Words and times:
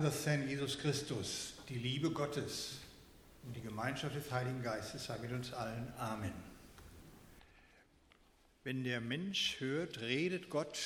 Das 0.00 0.26
Herrn 0.26 0.48
Jesus 0.48 0.78
Christus, 0.78 1.54
die 1.68 1.74
Liebe 1.74 2.12
Gottes 2.12 2.76
und 3.42 3.56
die 3.56 3.60
Gemeinschaft 3.60 4.14
des 4.14 4.30
Heiligen 4.30 4.62
Geistes 4.62 5.06
sei 5.06 5.18
mit 5.18 5.32
uns 5.32 5.52
allen. 5.52 5.92
Amen. 5.98 6.32
Wenn 8.62 8.84
der 8.84 9.00
Mensch 9.00 9.56
hört, 9.58 10.00
redet 10.00 10.50
Gott. 10.50 10.78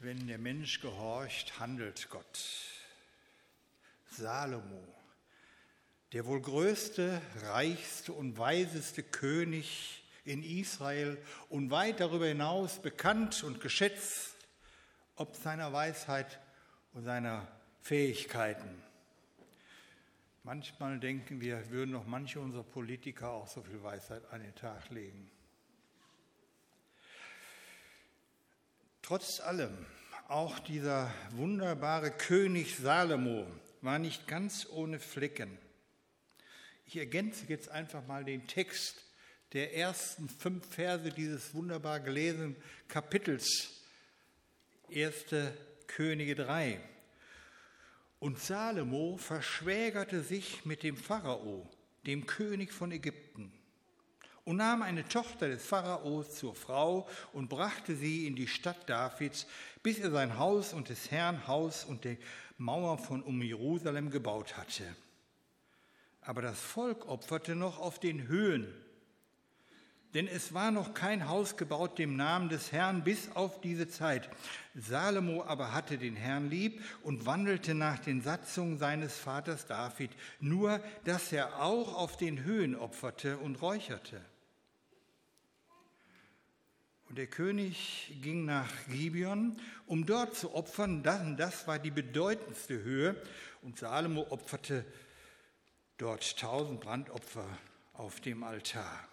Wenn 0.00 0.26
der 0.26 0.38
Mensch 0.38 0.80
gehorcht, 0.80 1.60
handelt 1.60 2.10
Gott. 2.10 2.40
Salomo, 4.10 4.84
der 6.12 6.26
wohl 6.26 6.42
größte, 6.42 7.22
reichste 7.42 8.12
und 8.12 8.36
weiseste 8.36 9.04
König 9.04 10.02
in 10.24 10.42
Israel 10.42 11.18
und 11.50 11.70
weit 11.70 12.00
darüber 12.00 12.26
hinaus 12.26 12.82
bekannt 12.82 13.44
und 13.44 13.60
geschätzt, 13.60 14.34
ob 15.14 15.36
seiner 15.36 15.72
Weisheit 15.72 16.40
und 16.94 17.04
seiner 17.04 17.46
Fähigkeiten. 17.82 18.82
Manchmal 20.44 20.98
denken 21.00 21.40
wir, 21.40 21.70
würden 21.70 21.90
noch 21.90 22.06
manche 22.06 22.40
unserer 22.40 22.62
Politiker 22.62 23.30
auch 23.30 23.48
so 23.48 23.62
viel 23.62 23.82
Weisheit 23.82 24.22
an 24.30 24.42
den 24.42 24.54
Tag 24.54 24.90
legen. 24.90 25.30
Trotz 29.02 29.40
allem, 29.40 29.74
auch 30.28 30.58
dieser 30.60 31.12
wunderbare 31.32 32.10
König 32.10 32.76
Salomo 32.76 33.46
war 33.82 33.98
nicht 33.98 34.26
ganz 34.26 34.66
ohne 34.70 34.98
Flecken. 34.98 35.58
Ich 36.86 36.96
ergänze 36.96 37.44
jetzt 37.48 37.68
einfach 37.68 38.06
mal 38.06 38.24
den 38.24 38.46
Text 38.46 39.04
der 39.52 39.76
ersten 39.76 40.28
fünf 40.28 40.66
Verse 40.74 41.10
dieses 41.10 41.54
wunderbar 41.54 42.00
gelesenen 42.00 42.56
Kapitels, 42.88 43.82
erste 44.88 45.56
Könige 45.94 46.34
3. 46.34 46.80
Und 48.18 48.40
Salomo 48.40 49.16
verschwägerte 49.16 50.22
sich 50.22 50.64
mit 50.64 50.82
dem 50.82 50.96
Pharao, 50.96 51.70
dem 52.04 52.26
König 52.26 52.72
von 52.72 52.90
Ägypten, 52.90 53.52
und 54.42 54.56
nahm 54.56 54.82
eine 54.82 55.06
Tochter 55.06 55.46
des 55.46 55.64
Pharaos 55.64 56.34
zur 56.34 56.56
Frau 56.56 57.08
und 57.32 57.48
brachte 57.48 57.94
sie 57.94 58.26
in 58.26 58.34
die 58.34 58.48
Stadt 58.48 58.90
Davids, 58.90 59.46
bis 59.84 60.00
er 60.00 60.10
sein 60.10 60.36
Haus 60.36 60.72
und 60.72 60.88
des 60.88 61.12
Herrn 61.12 61.46
Haus 61.46 61.84
und 61.84 62.04
die 62.04 62.18
Mauer 62.58 62.98
von 62.98 63.22
um 63.22 63.40
Jerusalem 63.40 64.10
gebaut 64.10 64.56
hatte. 64.56 64.96
Aber 66.22 66.42
das 66.42 66.60
Volk 66.60 67.06
opferte 67.06 67.54
noch 67.54 67.78
auf 67.78 68.00
den 68.00 68.26
Höhen 68.26 68.66
denn 70.14 70.28
es 70.28 70.54
war 70.54 70.70
noch 70.70 70.94
kein 70.94 71.28
Haus 71.28 71.56
gebaut 71.56 71.98
dem 71.98 72.14
Namen 72.16 72.48
des 72.48 72.70
Herrn 72.70 73.02
bis 73.02 73.32
auf 73.34 73.60
diese 73.60 73.88
Zeit. 73.88 74.30
Salomo 74.74 75.42
aber 75.42 75.72
hatte 75.72 75.98
den 75.98 76.14
Herrn 76.14 76.48
lieb 76.48 76.80
und 77.02 77.26
wandelte 77.26 77.74
nach 77.74 77.98
den 77.98 78.22
Satzungen 78.22 78.78
seines 78.78 79.18
Vaters 79.18 79.66
David, 79.66 80.12
nur 80.38 80.80
dass 81.04 81.32
er 81.32 81.60
auch 81.60 81.96
auf 81.96 82.16
den 82.16 82.44
Höhen 82.44 82.76
opferte 82.76 83.38
und 83.38 83.60
räucherte. 83.60 84.20
Und 87.08 87.18
der 87.18 87.26
König 87.26 88.16
ging 88.22 88.44
nach 88.44 88.70
Gibeon, 88.88 89.56
um 89.86 90.06
dort 90.06 90.36
zu 90.36 90.54
opfern. 90.54 91.02
Das, 91.02 91.20
das 91.36 91.66
war 91.66 91.78
die 91.78 91.90
bedeutendste 91.90 92.82
Höhe. 92.82 93.20
Und 93.62 93.78
Salomo 93.78 94.26
opferte 94.30 94.84
dort 95.98 96.38
tausend 96.38 96.80
Brandopfer 96.80 97.46
auf 97.92 98.20
dem 98.20 98.42
Altar. 98.42 99.08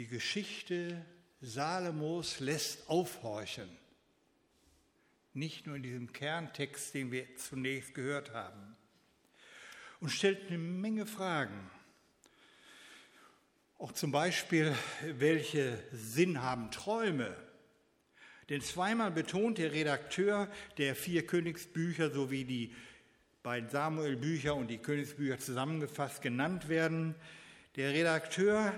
Die 0.00 0.06
Geschichte 0.06 1.04
Salomos 1.42 2.40
lässt 2.40 2.88
aufhorchen. 2.88 3.68
Nicht 5.34 5.66
nur 5.66 5.76
in 5.76 5.82
diesem 5.82 6.10
Kerntext, 6.10 6.94
den 6.94 7.12
wir 7.12 7.36
zunächst 7.36 7.92
gehört 7.92 8.32
haben. 8.32 8.78
Und 10.00 10.08
stellt 10.08 10.48
eine 10.48 10.56
Menge 10.56 11.04
Fragen. 11.04 11.70
Auch 13.78 13.92
zum 13.92 14.10
Beispiel, 14.10 14.74
welche 15.18 15.84
Sinn 15.92 16.40
haben 16.40 16.70
Träume? 16.70 17.36
Denn 18.48 18.62
zweimal 18.62 19.10
betont 19.10 19.58
der 19.58 19.72
Redakteur 19.72 20.50
der 20.78 20.94
vier 20.94 21.26
Königsbücher 21.26 22.10
sowie 22.10 22.46
die 22.46 22.74
beiden 23.42 23.68
Samuel-Bücher 23.68 24.54
und 24.54 24.68
die 24.68 24.78
Königsbücher 24.78 25.38
zusammengefasst 25.38 26.22
genannt 26.22 26.70
werden, 26.70 27.14
der 27.76 27.92
Redakteur 27.92 28.72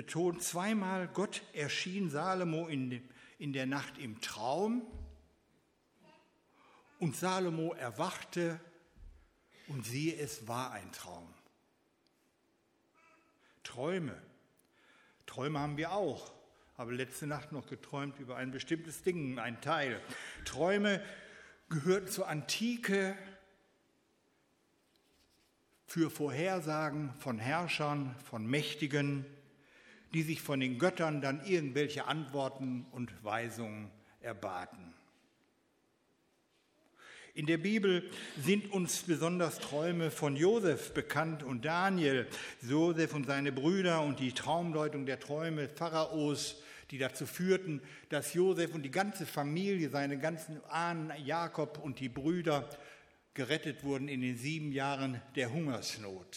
betont 0.00 0.42
zweimal, 0.42 1.08
Gott 1.08 1.42
erschien 1.52 2.08
Salomo 2.08 2.68
in, 2.68 3.06
in 3.38 3.52
der 3.52 3.66
Nacht 3.66 3.98
im 3.98 4.18
Traum 4.22 4.80
und 7.00 7.14
Salomo 7.14 7.74
erwachte 7.74 8.58
und 9.68 9.84
siehe, 9.84 10.16
es 10.16 10.48
war 10.48 10.70
ein 10.70 10.90
Traum. 10.92 11.28
Träume. 13.62 14.16
Träume 15.26 15.58
haben 15.58 15.76
wir 15.76 15.92
auch. 15.92 16.32
Habe 16.78 16.94
letzte 16.94 17.26
Nacht 17.26 17.52
noch 17.52 17.66
geträumt 17.66 18.18
über 18.20 18.36
ein 18.36 18.52
bestimmtes 18.52 19.02
Ding, 19.02 19.38
ein 19.38 19.60
Teil. 19.60 20.00
Träume 20.46 21.04
gehörten 21.68 22.08
zur 22.08 22.26
Antike 22.26 23.18
für 25.84 26.08
Vorhersagen 26.08 27.12
von 27.18 27.38
Herrschern, 27.38 28.16
von 28.24 28.46
Mächtigen, 28.46 29.26
die 30.12 30.22
sich 30.22 30.40
von 30.40 30.60
den 30.60 30.78
Göttern 30.78 31.20
dann 31.20 31.44
irgendwelche 31.44 32.06
Antworten 32.06 32.86
und 32.92 33.24
Weisungen 33.24 33.90
erbaten. 34.20 34.94
In 37.32 37.46
der 37.46 37.58
Bibel 37.58 38.02
sind 38.42 38.72
uns 38.72 39.02
besonders 39.02 39.60
Träume 39.60 40.10
von 40.10 40.34
Josef 40.34 40.92
bekannt 40.92 41.42
und 41.44 41.64
Daniel, 41.64 42.26
Josef 42.60 43.14
und 43.14 43.26
seine 43.26 43.52
Brüder 43.52 44.02
und 44.02 44.18
die 44.18 44.32
Traumdeutung 44.32 45.06
der 45.06 45.20
Träume 45.20 45.68
Pharaos, 45.68 46.60
die 46.90 46.98
dazu 46.98 47.26
führten, 47.26 47.80
dass 48.08 48.34
Josef 48.34 48.74
und 48.74 48.82
die 48.82 48.90
ganze 48.90 49.26
Familie, 49.26 49.90
seine 49.90 50.18
ganzen 50.18 50.62
Ahnen, 50.64 51.12
Jakob 51.24 51.78
und 51.78 52.00
die 52.00 52.08
Brüder 52.08 52.68
gerettet 53.34 53.84
wurden 53.84 54.08
in 54.08 54.20
den 54.20 54.36
sieben 54.36 54.72
Jahren 54.72 55.22
der 55.36 55.52
Hungersnot. 55.52 56.36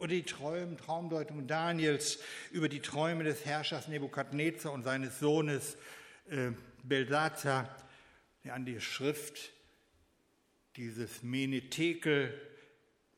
Oder 0.00 0.08
die 0.08 0.22
Träum, 0.22 0.78
Traumdeutung 0.78 1.46
Daniels 1.46 2.20
über 2.52 2.70
die 2.70 2.80
Träume 2.80 3.22
des 3.22 3.44
Herrschers 3.44 3.86
Nebukadnezar 3.86 4.72
und 4.72 4.82
seines 4.82 5.20
Sohnes 5.20 5.76
äh, 6.30 6.52
Belsazar, 6.82 7.68
der 8.42 8.54
an 8.54 8.64
die 8.64 8.80
Schrift 8.80 9.52
dieses 10.76 11.22
Menetekel 11.22 12.32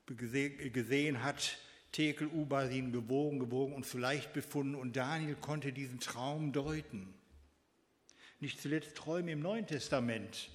gesehen 0.06 1.22
hat, 1.22 1.56
Tekel, 1.92 2.26
Ubasin 2.26 2.90
gewogen, 2.90 3.38
gewogen 3.38 3.74
und 3.74 3.86
zu 3.86 3.98
leicht 3.98 4.32
befunden. 4.32 4.74
Und 4.74 4.96
Daniel 4.96 5.36
konnte 5.36 5.72
diesen 5.72 6.00
Traum 6.00 6.52
deuten. 6.52 7.14
Nicht 8.40 8.60
zuletzt 8.60 8.96
Träume 8.96 9.30
im 9.30 9.40
Neuen 9.40 9.68
Testament 9.68 10.50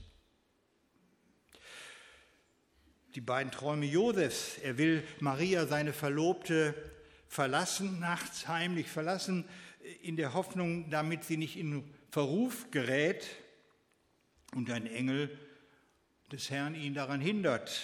die 3.18 3.22
beiden 3.22 3.52
Träume 3.52 3.88
Josefs. 3.88 4.60
Er 4.60 4.78
will 4.78 5.04
Maria, 5.20 5.66
seine 5.66 5.92
Verlobte, 5.92 6.76
verlassen, 7.28 8.00
nachts 8.00 8.48
heimlich 8.48 8.90
verlassen, 8.90 9.44
in 10.04 10.18
der 10.18 10.36
Hoffnung, 10.36 10.92
damit 10.92 11.24
sie 11.24 11.36
nicht 11.36 11.58
in 11.58 11.84
Verruf 12.12 12.70
gerät 12.70 13.28
und 14.54 14.70
ein 14.70 14.86
Engel 14.86 15.36
des 16.32 16.52
Herrn 16.52 16.76
ihn 16.76 16.94
daran 16.94 17.20
hindert. 17.20 17.82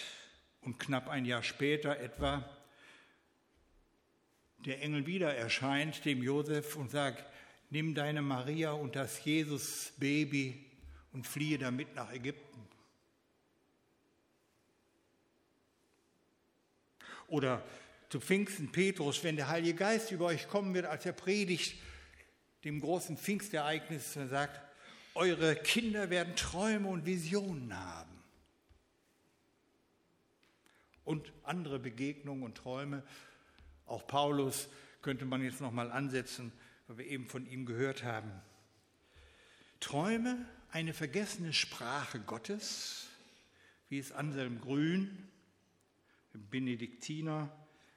Und 0.61 0.77
knapp 0.77 1.09
ein 1.09 1.25
Jahr 1.25 1.41
später 1.41 1.99
etwa 1.99 2.47
der 4.67 4.83
Engel 4.83 5.07
wieder 5.07 5.33
erscheint 5.33 6.05
dem 6.05 6.21
Josef 6.21 6.75
und 6.75 6.91
sagt, 6.91 7.25
nimm 7.71 7.95
deine 7.95 8.21
Maria 8.21 8.73
und 8.73 8.95
das 8.95 9.25
Jesus-Baby 9.25 10.63
und 11.11 11.25
fliehe 11.25 11.57
damit 11.57 11.95
nach 11.95 12.13
Ägypten. 12.13 12.53
Oder 17.33 17.63
zu 18.09 18.21
Pfingsten 18.21 18.71
Petrus, 18.71 19.23
wenn 19.23 19.35
der 19.35 19.47
Heilige 19.47 19.73
Geist 19.73 20.11
über 20.11 20.25
euch 20.25 20.47
kommen 20.47 20.75
wird, 20.75 20.85
als 20.85 21.03
er 21.03 21.13
predigt, 21.13 21.75
dem 22.63 22.79
großen 22.79 23.17
Pfingstereignis, 23.17 24.15
und 24.17 24.29
sagt, 24.29 24.61
eure 25.15 25.55
Kinder 25.55 26.11
werden 26.11 26.35
Träume 26.35 26.89
und 26.89 27.07
Visionen 27.07 27.75
haben. 27.75 28.23
Und 31.05 31.33
andere 31.41 31.79
Begegnungen 31.79 32.43
und 32.43 32.55
Träume. 32.55 33.01
Auch 33.87 34.05
Paulus 34.05 34.69
könnte 35.01 35.25
man 35.25 35.41
jetzt 35.41 35.59
noch 35.59 35.71
mal 35.71 35.91
ansetzen, 35.91 36.51
weil 36.85 36.99
wir 36.99 37.07
eben 37.07 37.25
von 37.25 37.47
ihm 37.47 37.65
gehört 37.65 38.03
haben. 38.03 38.31
Träume, 39.79 40.45
eine 40.69 40.93
vergessene 40.93 41.51
Sprache 41.51 42.19
Gottes, 42.19 43.07
wie 43.89 43.97
es 43.97 44.11
Anselm 44.11 44.61
Grün 44.61 45.31
Benediktiner 46.33 47.51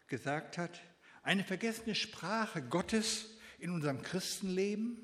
gesagt 0.06 0.59
hat, 0.59 0.81
eine 1.23 1.44
vergessene 1.44 1.94
Sprache 1.94 2.62
Gottes 2.62 3.37
in 3.59 3.71
unserem 3.71 4.03
Christenleben? 4.03 4.99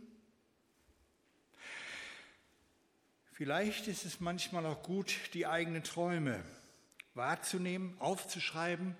Vielleicht 3.33 3.89
ist 3.89 4.05
es 4.05 4.21
manchmal 4.21 4.67
auch 4.67 4.83
gut, 4.83 5.15
die 5.35 5.47
eigenen 5.47 5.83
Träume 5.83 6.45
wahrzunehmen, 7.15 7.97
aufzuschreiben, 7.99 8.95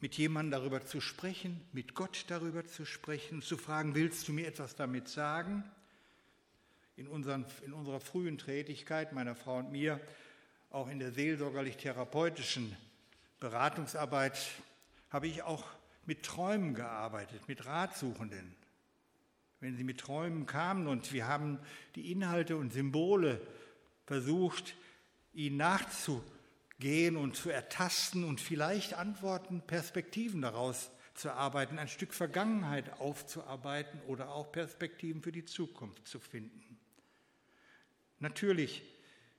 mit 0.00 0.14
jemandem 0.16 0.50
darüber 0.50 0.84
zu 0.84 1.00
sprechen, 1.00 1.60
mit 1.72 1.94
Gott 1.94 2.26
darüber 2.28 2.66
zu 2.66 2.84
sprechen, 2.84 3.42
zu 3.42 3.56
fragen, 3.56 3.94
willst 3.94 4.28
du 4.28 4.32
mir 4.32 4.46
etwas 4.46 4.76
damit 4.76 5.08
sagen? 5.08 5.64
In, 6.96 7.08
unseren, 7.08 7.46
in 7.64 7.72
unserer 7.72 8.00
frühen 8.00 8.38
Tätigkeit, 8.38 9.12
meiner 9.12 9.34
Frau 9.34 9.58
und 9.58 9.72
mir, 9.72 10.00
auch 10.70 10.88
in 10.88 10.98
der 10.98 11.12
seelsorgerlich-therapeutischen 11.12 12.76
Beratungsarbeit, 13.40 14.38
habe 15.10 15.28
ich 15.28 15.42
auch 15.42 15.64
mit 16.04 16.24
Träumen 16.24 16.74
gearbeitet, 16.74 17.48
mit 17.48 17.66
Ratsuchenden. 17.66 18.54
Wenn 19.60 19.76
sie 19.76 19.84
mit 19.84 20.00
Träumen 20.00 20.46
kamen 20.46 20.86
und 20.86 21.12
wir 21.12 21.26
haben 21.26 21.58
die 21.94 22.12
Inhalte 22.12 22.56
und 22.56 22.72
Symbole 22.72 23.40
versucht, 24.04 24.76
ihnen 25.32 25.56
nachzugehen 25.56 27.16
und 27.16 27.36
zu 27.36 27.50
ertasten 27.50 28.24
und 28.24 28.40
vielleicht 28.40 28.94
Antworten, 28.94 29.62
Perspektiven 29.66 30.42
daraus 30.42 30.90
zu 31.14 31.28
erarbeiten, 31.28 31.78
ein 31.78 31.88
Stück 31.88 32.12
Vergangenheit 32.12 33.00
aufzuarbeiten 33.00 34.00
oder 34.06 34.30
auch 34.30 34.52
Perspektiven 34.52 35.22
für 35.22 35.32
die 35.32 35.44
Zukunft 35.44 36.06
zu 36.06 36.20
finden. 36.20 36.78
Natürlich 38.18 38.82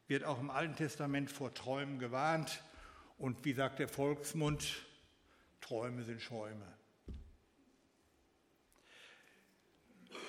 wird 0.07 0.23
auch 0.23 0.39
im 0.39 0.49
Alten 0.49 0.75
Testament 0.75 1.29
vor 1.29 1.53
Träumen 1.53 1.99
gewarnt 1.99 2.63
und 3.17 3.43
wie 3.45 3.53
sagt 3.53 3.79
der 3.79 3.87
Volksmund, 3.87 4.85
Träume 5.61 6.03
sind 6.03 6.21
Schäume. 6.21 6.65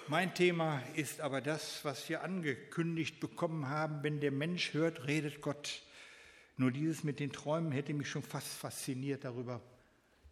Mein 0.08 0.34
Thema 0.34 0.80
ist 0.94 1.20
aber 1.20 1.40
das, 1.40 1.84
was 1.84 2.08
wir 2.08 2.22
angekündigt 2.22 3.20
bekommen 3.20 3.68
haben, 3.68 4.02
wenn 4.02 4.20
der 4.20 4.32
Mensch 4.32 4.72
hört, 4.72 5.06
redet 5.06 5.42
Gott. 5.42 5.82
Nur 6.56 6.72
dieses 6.72 7.04
mit 7.04 7.20
den 7.20 7.30
Träumen 7.30 7.72
hätte 7.72 7.92
mich 7.92 8.08
schon 8.08 8.22
fast 8.22 8.48
fasziniert, 8.48 9.24
darüber 9.24 9.60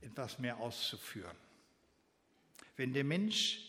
etwas 0.00 0.38
mehr 0.38 0.58
auszuführen. 0.58 1.37
Wenn 2.76 2.94
der 2.94 3.04
Mensch 3.04 3.60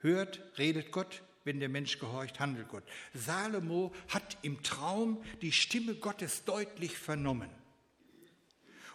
hört, 0.00 0.40
redet 0.58 0.90
Gott, 0.90 1.22
wenn 1.48 1.60
der 1.60 1.70
Mensch 1.70 1.98
gehorcht, 1.98 2.40
handelt 2.40 2.68
Gott. 2.68 2.84
Salomo 3.14 3.90
hat 4.08 4.36
im 4.42 4.62
Traum 4.62 5.24
die 5.40 5.50
Stimme 5.50 5.94
Gottes 5.94 6.44
deutlich 6.44 6.98
vernommen 6.98 7.48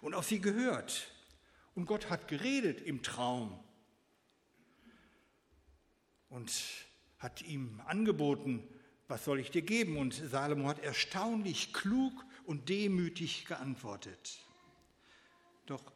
und 0.02 0.14
auf 0.14 0.28
sie 0.28 0.40
gehört. 0.40 1.12
Und 1.74 1.88
Gott 1.88 2.12
hat 2.12 2.28
geredet 2.28 2.80
im 2.80 3.02
Traum 3.02 3.60
und 6.30 6.54
hat 7.18 7.42
ihm 7.42 7.82
angeboten, 7.88 8.62
was 9.08 9.26
soll 9.26 9.40
ich 9.40 9.50
dir 9.50 9.64
geben? 9.64 9.98
Und 9.98 10.14
Salomo 10.14 10.68
hat 10.68 10.78
erstaunlich 10.78 11.74
klug 11.74 12.14
und 12.46 12.70
demütig 12.70 13.46
geantwortet. 13.46 14.38
Doch 15.66 15.92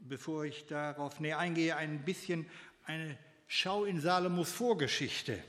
bevor 0.00 0.44
ich 0.44 0.66
darauf 0.66 1.20
näher 1.20 1.38
eingehe, 1.38 1.76
ein 1.76 2.04
bisschen 2.04 2.50
eine 2.84 3.16
Schau 3.46 3.84
in 3.84 4.00
Salomos 4.00 4.50
Vorgeschichte. 4.50 5.40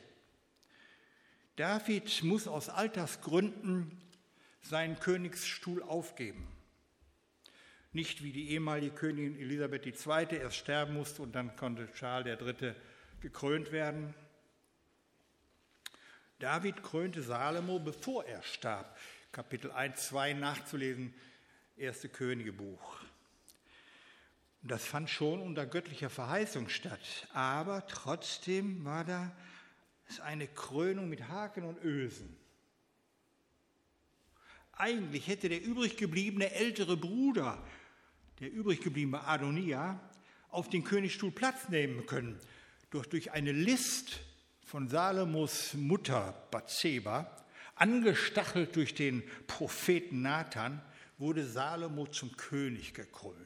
David 1.55 2.23
muss 2.23 2.47
aus 2.47 2.69
Altersgründen 2.69 4.01
seinen 4.61 4.99
Königsstuhl 4.99 5.83
aufgeben. 5.83 6.47
Nicht 7.93 8.23
wie 8.23 8.31
die 8.31 8.51
ehemalige 8.51 8.95
Königin 8.95 9.37
Elisabeth 9.37 9.85
II. 9.85 10.37
erst 10.37 10.55
sterben 10.55 10.93
musste 10.93 11.21
und 11.21 11.33
dann 11.33 11.55
konnte 11.57 11.91
Charles 11.93 12.39
III. 12.39 12.73
gekrönt 13.19 13.71
werden. 13.71 14.13
David 16.39 16.81
krönte 16.81 17.21
Salomo, 17.21 17.79
bevor 17.79 18.25
er 18.25 18.41
starb. 18.43 18.97
Kapitel 19.31 19.71
1, 19.71 20.07
2 20.07 20.33
nachzulesen, 20.33 21.13
erste 21.75 22.09
Königebuch. 22.09 23.01
Das 24.63 24.85
fand 24.85 25.09
schon 25.09 25.41
unter 25.41 25.65
göttlicher 25.65 26.09
Verheißung 26.09 26.69
statt. 26.69 27.27
Aber 27.33 27.85
trotzdem 27.87 28.85
war 28.85 29.03
da 29.03 29.35
eine 30.19 30.47
Krönung 30.47 31.09
mit 31.09 31.27
Haken 31.29 31.63
und 31.63 31.83
Ösen. 31.83 32.35
Eigentlich 34.73 35.27
hätte 35.27 35.49
der 35.49 35.63
übrig 35.63 35.97
gebliebene 35.97 36.51
ältere 36.51 36.97
Bruder 36.97 37.63
der 38.41 38.51
übrig 38.51 38.81
gebliebene 38.81 39.23
Adonia, 39.23 39.99
auf 40.49 40.67
den 40.67 40.83
Königsstuhl 40.83 41.31
Platz 41.31 41.69
nehmen 41.69 42.05
können. 42.07 42.39
Doch 42.89 43.05
durch 43.05 43.31
eine 43.31 43.51
List 43.53 44.19
von 44.65 44.89
Salomos 44.89 45.75
Mutter 45.75 46.47
Bathseba, 46.51 47.45
angestachelt 47.75 48.75
durch 48.75 48.95
den 48.95 49.23
Propheten 49.47 50.23
Nathan, 50.23 50.81
wurde 51.19 51.45
Salomo 51.45 52.07
zum 52.07 52.35
König 52.35 52.93
gekrönt. 52.93 53.37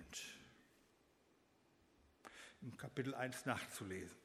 Im 2.61 2.75
Kapitel 2.77 3.13
1 3.13 3.45
nachzulesen. 3.45 4.17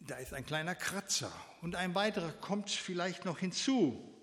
Da 0.00 0.16
ist 0.16 0.32
ein 0.32 0.46
kleiner 0.46 0.74
Kratzer 0.74 1.32
und 1.60 1.74
ein 1.74 1.94
weiterer 1.94 2.32
kommt 2.32 2.70
vielleicht 2.70 3.24
noch 3.24 3.38
hinzu 3.38 4.14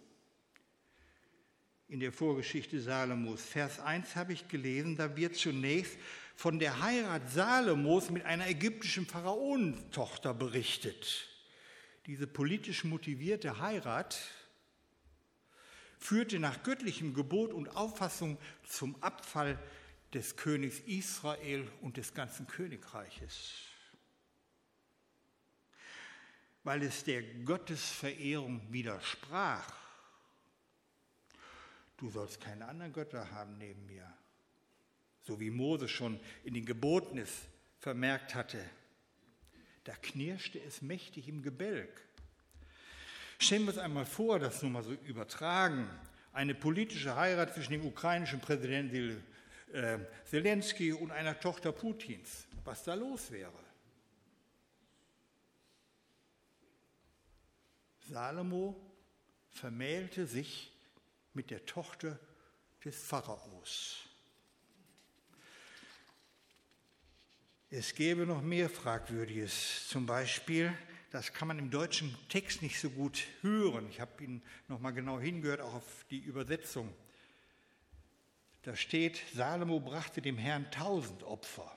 in 1.87 1.99
der 1.99 2.11
Vorgeschichte 2.11 2.81
Salomos. 2.81 3.41
Vers 3.43 3.79
1 3.79 4.15
habe 4.15 4.33
ich 4.33 4.47
gelesen, 4.47 4.95
da 4.95 5.15
wird 5.15 5.35
zunächst 5.35 5.97
von 6.35 6.59
der 6.59 6.81
Heirat 6.81 7.29
Salomos 7.29 8.09
mit 8.09 8.25
einer 8.25 8.47
ägyptischen 8.47 9.05
Pharaonentochter 9.05 10.33
berichtet. 10.33 11.27
Diese 12.07 12.27
politisch 12.27 12.83
motivierte 12.83 13.59
Heirat 13.59 14.17
führte 15.97 16.39
nach 16.39 16.63
göttlichem 16.63 17.13
Gebot 17.13 17.53
und 17.53 17.75
Auffassung 17.75 18.37
zum 18.67 19.01
Abfall 19.01 19.59
des 20.13 20.35
Königs 20.35 20.79
Israel 20.81 21.67
und 21.81 21.97
des 21.97 22.13
ganzen 22.13 22.47
Königreiches. 22.47 23.53
Weil 26.65 26.81
es 26.81 27.03
der 27.03 27.21
Gottesverehrung 27.21 28.59
widersprach, 28.73 29.71
du 31.95 32.09
sollst 32.09 32.41
keine 32.41 32.67
anderen 32.67 32.91
Götter 32.91 33.29
haben 33.31 33.59
neben 33.59 33.85
mir. 33.85 34.11
So 35.21 35.39
wie 35.39 35.51
Mose 35.51 35.87
schon 35.87 36.19
in 36.43 36.55
den 36.55 36.65
Geboten 36.65 37.19
es 37.19 37.31
vermerkt 37.77 38.33
hatte. 38.33 38.59
Da 39.83 39.93
knirschte 39.93 40.59
es 40.59 40.81
mächtig 40.81 41.27
im 41.27 41.43
Gebälk. 41.43 42.01
Stellen 43.37 43.65
wir 43.65 43.69
uns 43.69 43.77
einmal 43.77 44.07
vor, 44.07 44.39
das 44.39 44.63
nur 44.63 44.71
mal 44.71 44.83
so 44.83 44.93
übertragen, 44.93 45.87
eine 46.33 46.55
politische 46.55 47.15
Heirat 47.15 47.53
zwischen 47.53 47.73
dem 47.73 47.85
ukrainischen 47.85 48.39
Präsidenten 48.39 49.23
äh, 49.71 49.99
Zelensky 50.25 50.93
und 50.93 51.11
einer 51.11 51.39
Tochter 51.39 51.71
Putins, 51.71 52.47
was 52.63 52.83
da 52.83 52.95
los 52.95 53.29
wäre. 53.29 53.64
Salomo 58.07 58.75
vermählte 59.49 60.27
sich 60.27 60.71
mit 61.33 61.49
der 61.49 61.65
Tochter 61.65 62.19
des 62.83 62.95
Pharaos. 62.95 64.05
Es 67.71 67.95
gäbe 67.95 68.25
noch 68.25 68.41
mehr 68.41 68.69
Fragwürdiges, 68.69 69.87
zum 69.89 70.05
Beispiel, 70.05 70.73
das 71.11 71.33
kann 71.33 71.47
man 71.47 71.59
im 71.59 71.71
deutschen 71.71 72.15
Text 72.29 72.61
nicht 72.61 72.79
so 72.79 72.89
gut 72.89 73.23
hören. 73.41 73.87
Ich 73.89 73.99
habe 73.99 74.23
ihn 74.23 74.41
noch 74.67 74.79
mal 74.79 74.91
genau 74.91 75.19
hingehört, 75.19 75.61
auch 75.61 75.75
auf 75.75 76.05
die 76.09 76.19
Übersetzung. 76.19 76.93
Da 78.61 78.75
steht, 78.75 79.21
Salomo 79.33 79.79
brachte 79.79 80.21
dem 80.21 80.37
Herrn 80.37 80.69
tausend 80.71 81.23
Opfer, 81.23 81.75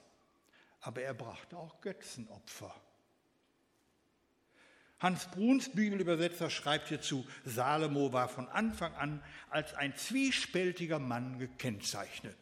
aber 0.81 1.03
er 1.03 1.15
brachte 1.15 1.57
auch 1.57 1.81
Götzenopfer. 1.81 2.75
Hans 5.01 5.27
Bruns 5.31 5.71
Bibelübersetzer 5.71 6.51
schreibt 6.51 6.89
hierzu, 6.89 7.25
Salomo 7.45 8.13
war 8.13 8.29
von 8.29 8.49
Anfang 8.49 8.95
an 8.95 9.23
als 9.49 9.75
ein 9.75 9.97
zwiespältiger 9.97 10.99
Mann 10.99 11.39
gekennzeichnet. 11.39 12.37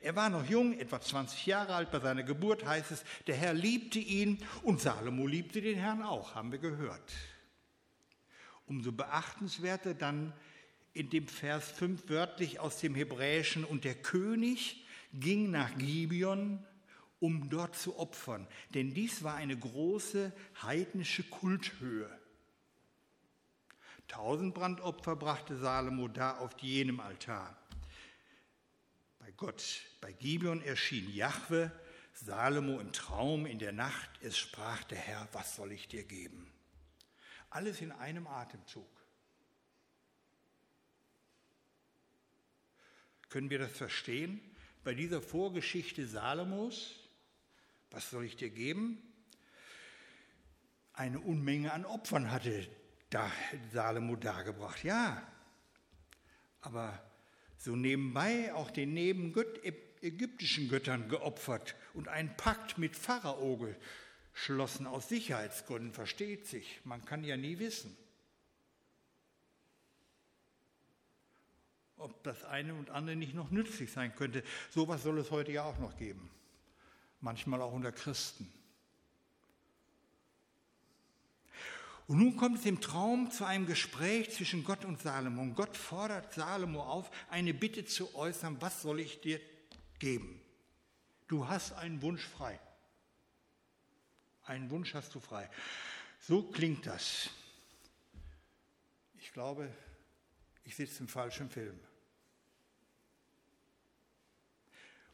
Er 0.00 0.16
war 0.16 0.30
noch 0.30 0.44
jung, 0.48 0.76
etwa 0.76 1.00
20 1.00 1.46
Jahre 1.46 1.76
alt, 1.76 1.92
bei 1.92 2.00
seiner 2.00 2.24
Geburt 2.24 2.66
heißt 2.66 2.90
es, 2.90 3.04
der 3.28 3.36
Herr 3.36 3.54
liebte 3.54 4.00
ihn 4.00 4.44
und 4.64 4.80
Salomo 4.80 5.28
liebte 5.28 5.62
den 5.62 5.78
Herrn 5.78 6.02
auch, 6.02 6.34
haben 6.34 6.50
wir 6.50 6.58
gehört. 6.58 7.12
Umso 8.66 8.90
beachtenswerter 8.90 9.94
dann 9.94 10.32
in 10.92 11.08
dem 11.08 11.28
Vers 11.28 11.70
5 11.70 12.08
wörtlich 12.08 12.58
aus 12.58 12.78
dem 12.78 12.96
Hebräischen, 12.96 13.64
und 13.64 13.84
der 13.84 13.94
König 13.94 14.84
ging 15.12 15.52
nach 15.52 15.76
Gibeon 15.78 16.64
um 17.22 17.48
dort 17.48 17.76
zu 17.76 17.98
opfern. 17.98 18.48
Denn 18.74 18.92
dies 18.92 19.22
war 19.22 19.36
eine 19.36 19.56
große 19.56 20.32
heidnische 20.60 21.22
Kulthöhe. 21.22 22.10
Tausend 24.08 24.54
Brandopfer 24.54 25.14
brachte 25.14 25.56
Salomo 25.56 26.08
da 26.08 26.38
auf 26.38 26.58
jenem 26.58 26.98
Altar. 26.98 27.56
Bei 29.20 29.30
Gott, 29.36 29.82
bei 30.00 30.12
Gibeon 30.12 30.62
erschien 30.62 31.14
Jahwe, 31.14 31.70
Salomo 32.12 32.80
im 32.80 32.92
Traum 32.92 33.46
in 33.46 33.60
der 33.60 33.72
Nacht, 33.72 34.10
es 34.20 34.36
sprach 34.36 34.82
der 34.84 34.98
Herr, 34.98 35.28
was 35.30 35.54
soll 35.54 35.70
ich 35.70 35.86
dir 35.86 36.02
geben? 36.02 36.52
Alles 37.50 37.80
in 37.80 37.92
einem 37.92 38.26
Atemzug. 38.26 38.90
Können 43.28 43.48
wir 43.48 43.60
das 43.60 43.70
verstehen? 43.70 44.40
Bei 44.82 44.94
dieser 44.94 45.22
Vorgeschichte 45.22 46.04
Salomos, 46.06 47.01
was 47.92 48.10
soll 48.10 48.24
ich 48.24 48.36
dir 48.36 48.50
geben? 48.50 49.02
Eine 50.92 51.20
Unmenge 51.20 51.72
an 51.72 51.84
Opfern 51.84 52.30
hatte 52.30 52.68
da 53.10 53.30
Salomo 53.72 54.16
dargebracht. 54.16 54.82
Ja, 54.84 55.26
aber 56.60 57.02
so 57.58 57.76
nebenbei 57.76 58.52
auch 58.54 58.70
den 58.70 58.92
neben 58.94 59.34
ägyptischen 60.00 60.68
Göttern 60.68 61.08
geopfert 61.08 61.76
und 61.94 62.08
einen 62.08 62.36
Pakt 62.36 62.78
mit 62.78 62.96
Pharao 62.96 63.68
geschlossen 64.32 64.86
aus 64.86 65.08
Sicherheitsgründen, 65.08 65.92
versteht 65.92 66.46
sich. 66.46 66.80
Man 66.84 67.04
kann 67.04 67.24
ja 67.24 67.36
nie 67.36 67.58
wissen, 67.58 67.96
ob 71.96 72.22
das 72.24 72.44
eine 72.44 72.74
und 72.74 72.90
andere 72.90 73.16
nicht 73.16 73.34
noch 73.34 73.50
nützlich 73.50 73.92
sein 73.92 74.14
könnte. 74.14 74.42
So 74.70 74.84
etwas 74.84 75.02
soll 75.04 75.18
es 75.18 75.30
heute 75.30 75.52
ja 75.52 75.62
auch 75.62 75.78
noch 75.78 75.96
geben, 75.96 76.30
manchmal 77.22 77.62
auch 77.62 77.72
unter 77.72 77.92
Christen. 77.92 78.52
Und 82.06 82.18
nun 82.18 82.36
kommt 82.36 82.58
es 82.58 82.66
im 82.66 82.80
Traum 82.80 83.30
zu 83.30 83.44
einem 83.44 83.64
Gespräch 83.64 84.32
zwischen 84.32 84.64
Gott 84.64 84.84
und 84.84 85.00
Salomo. 85.00 85.40
Und 85.40 85.54
Gott 85.54 85.76
fordert 85.76 86.34
Salomo 86.34 86.82
auf, 86.82 87.10
eine 87.30 87.54
Bitte 87.54 87.86
zu 87.86 88.14
äußern, 88.14 88.60
was 88.60 88.82
soll 88.82 89.00
ich 89.00 89.20
dir 89.20 89.40
geben? 89.98 90.40
Du 91.28 91.48
hast 91.48 91.72
einen 91.72 92.02
Wunsch 92.02 92.26
frei. 92.26 92.60
Einen 94.44 94.68
Wunsch 94.70 94.92
hast 94.94 95.14
du 95.14 95.20
frei. 95.20 95.48
So 96.20 96.42
klingt 96.42 96.86
das. 96.86 97.30
Ich 99.18 99.32
glaube, 99.32 99.72
ich 100.64 100.74
sitze 100.74 101.00
im 101.00 101.08
falschen 101.08 101.48
Film. 101.48 101.78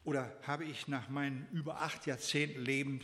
Oder 0.03 0.35
habe 0.43 0.65
ich 0.65 0.87
nach 0.87 1.09
meinen 1.09 1.47
über 1.51 1.81
acht 1.81 2.05
Jahrzehnten 2.05 2.61
Leben 2.61 3.01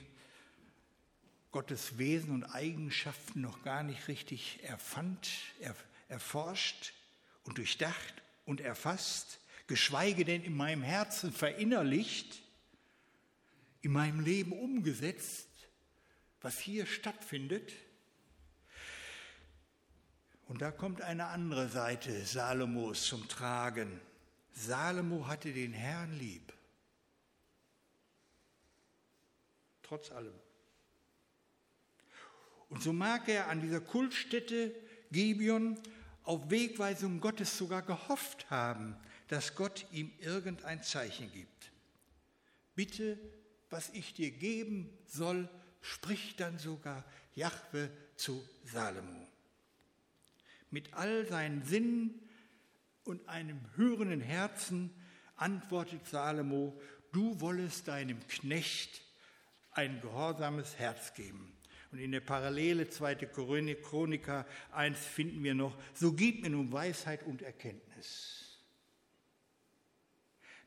Gottes 1.52 1.98
Wesen 1.98 2.32
und 2.32 2.44
Eigenschaften 2.44 3.42
noch 3.42 3.64
gar 3.64 3.84
nicht 3.84 4.08
richtig 4.08 4.60
erfand, 4.64 5.30
erforscht 6.10 6.94
und 7.44 7.58
durchdacht 7.58 8.14
und 8.46 8.60
erfasst, 8.60 9.40
geschweige 9.68 10.26
denn 10.26 10.44
in 10.44 10.56
meinem 10.56 10.84
Herzen 10.84 11.32
verinnerlicht, 11.32 12.42
in 13.82 13.92
meinem 13.92 14.20
Leben 14.20 14.52
umgesetzt, 14.52 15.48
was 16.42 16.60
hier 16.60 16.86
stattfindet. 16.86 17.72
Und 20.48 20.62
da 20.62 20.72
kommt 20.72 21.02
eine 21.02 21.28
andere 21.28 21.70
Seite 21.70 22.26
Salomos 22.26 23.06
zum 23.06 23.28
Tragen. 23.28 24.00
Salomo 24.54 25.28
hatte 25.28 25.54
den 25.54 25.74
Herrn 25.74 26.18
lieb. 26.18 26.55
Trotz 29.88 30.12
allem. 30.12 30.34
Und 32.70 32.82
so 32.82 32.92
mag 32.92 33.30
er 33.30 33.50
an 33.50 33.62
dieser 33.62 33.82
Kultstätte 33.82 34.74
Gibeon 35.12 35.78
auf 36.24 36.50
Wegweisung 36.50 37.20
Gottes 37.20 37.56
sogar 37.56 37.84
gehofft 37.84 38.50
haben, 38.50 38.96
dass 39.28 39.54
Gott 39.54 39.86
ihm 39.92 40.12
irgendein 40.20 40.82
Zeichen 40.82 41.32
gibt. 41.32 41.72
Bitte, 42.74 43.20
was 43.70 43.90
ich 43.90 44.16
dir 44.16 44.32
geben 44.32 44.90
soll, 45.06 45.48
spricht 45.82 46.40
dann 46.40 46.58
sogar 46.58 47.06
Jahwe 47.36 47.92
zu 48.16 48.44
Salomo. 48.64 49.28
Mit 50.72 50.96
all 50.96 51.28
seinen 51.28 51.64
Sinnen 51.64 52.28
und 53.04 53.30
einem 53.30 53.60
hörenden 53.76 54.22
Herzen 54.22 54.90
antwortet 55.36 56.08
Salomo, 56.08 56.76
du 57.12 57.40
wollest 57.40 57.88
deinem 57.88 58.20
Knecht 58.28 59.05
ein 59.76 60.02
gehorsames 60.02 60.78
Herz 60.78 61.14
geben. 61.14 61.56
Und 61.92 62.00
in 62.00 62.12
der 62.12 62.22
Parallele 62.22 62.90
2. 62.90 63.16
Chroniker 63.26 64.46
1 64.72 64.98
finden 64.98 65.44
wir 65.44 65.54
noch, 65.54 65.78
so 65.94 66.14
gib 66.14 66.42
mir 66.42 66.50
nun 66.50 66.72
Weisheit 66.72 67.24
und 67.24 67.42
Erkenntnis. 67.42 68.60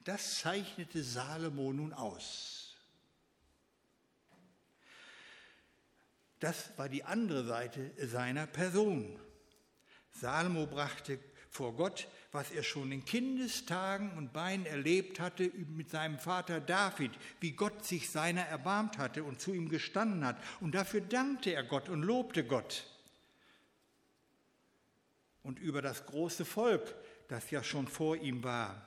Das 0.04 0.38
zeichnete 0.38 1.02
Salomo 1.02 1.72
nun 1.72 1.92
aus. 1.92 2.76
Das 6.40 6.78
war 6.78 6.88
die 6.88 7.04
andere 7.04 7.44
Seite 7.44 7.92
seiner 8.06 8.46
Person. 8.46 9.18
Salomo 10.12 10.66
brachte 10.66 11.18
vor 11.50 11.74
Gott 11.74 12.08
was 12.30 12.50
er 12.50 12.62
schon 12.62 12.92
in 12.92 13.04
Kindestagen 13.04 14.10
und 14.18 14.32
Beinen 14.32 14.66
erlebt 14.66 15.18
hatte 15.18 15.50
mit 15.68 15.90
seinem 15.90 16.18
Vater 16.18 16.60
David, 16.60 17.12
wie 17.40 17.52
Gott 17.52 17.84
sich 17.84 18.10
seiner 18.10 18.42
erbarmt 18.42 18.98
hatte 18.98 19.24
und 19.24 19.40
zu 19.40 19.54
ihm 19.54 19.68
gestanden 19.70 20.24
hat. 20.24 20.36
Und 20.60 20.74
dafür 20.74 21.00
dankte 21.00 21.54
er 21.54 21.64
Gott 21.64 21.88
und 21.88 22.02
lobte 22.02 22.44
Gott. 22.44 22.84
Und 25.42 25.58
über 25.58 25.80
das 25.80 26.04
große 26.04 26.44
Volk, 26.44 26.94
das 27.28 27.50
ja 27.50 27.64
schon 27.64 27.88
vor 27.88 28.16
ihm 28.16 28.44
war. 28.44 28.86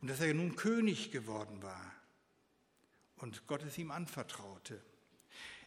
Und 0.00 0.08
dass 0.08 0.20
er 0.20 0.32
nun 0.32 0.56
König 0.56 1.12
geworden 1.12 1.62
war 1.62 1.92
und 3.16 3.46
Gott 3.46 3.62
es 3.62 3.76
ihm 3.76 3.90
anvertraute. 3.90 4.80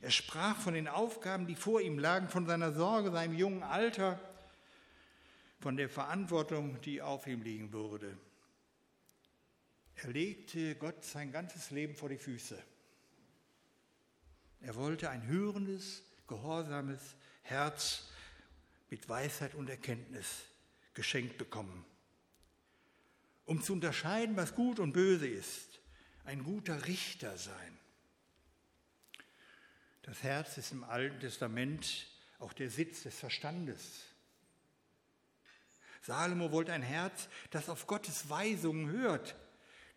Er 0.01 0.11
sprach 0.11 0.57
von 0.57 0.73
den 0.73 0.87
Aufgaben, 0.87 1.47
die 1.47 1.55
vor 1.55 1.79
ihm 1.79 1.99
lagen, 1.99 2.27
von 2.27 2.45
seiner 2.45 2.73
Sorge, 2.73 3.11
seinem 3.11 3.35
jungen 3.35 3.63
Alter 3.63 4.19
von 5.65 5.77
der 5.77 5.89
Verantwortung, 5.89 6.79
die 6.81 7.01
auf 7.01 7.25
ihm 7.25 7.41
liegen 7.41 7.73
würde. 7.73 8.15
Er 9.95 10.09
legte 10.09 10.75
Gott 10.75 11.03
sein 11.03 11.31
ganzes 11.31 11.71
Leben 11.71 11.95
vor 11.95 12.07
die 12.07 12.19
Füße. 12.19 12.61
Er 14.61 14.75
wollte 14.75 15.09
ein 15.09 15.25
hörendes, 15.25 16.03
gehorsames 16.27 16.99
Herz 17.41 18.03
mit 18.91 19.09
Weisheit 19.09 19.55
und 19.55 19.67
Erkenntnis 19.67 20.43
geschenkt 20.93 21.39
bekommen, 21.39 21.83
um 23.45 23.59
zu 23.63 23.73
unterscheiden, 23.73 24.37
was 24.37 24.53
gut 24.53 24.77
und 24.79 24.93
böse 24.93 25.27
ist, 25.27 25.79
ein 26.25 26.43
guter 26.43 26.85
Richter 26.85 27.39
sein. 27.39 27.79
Das 30.03 30.21
Herz 30.21 30.59
ist 30.59 30.73
im 30.73 30.83
Alten 30.83 31.21
Testament 31.21 32.05
auch 32.37 32.53
der 32.53 32.69
Sitz 32.69 33.01
des 33.01 33.17
Verstandes. 33.17 34.14
Salomo 36.05 36.51
wollte 36.51 36.71
ein 36.71 36.83
Herz, 36.83 37.29
das 37.49 37.67
auf 37.67 37.87
Gottes 37.87 38.29
Weisungen 38.29 38.89
hört, 38.91 39.35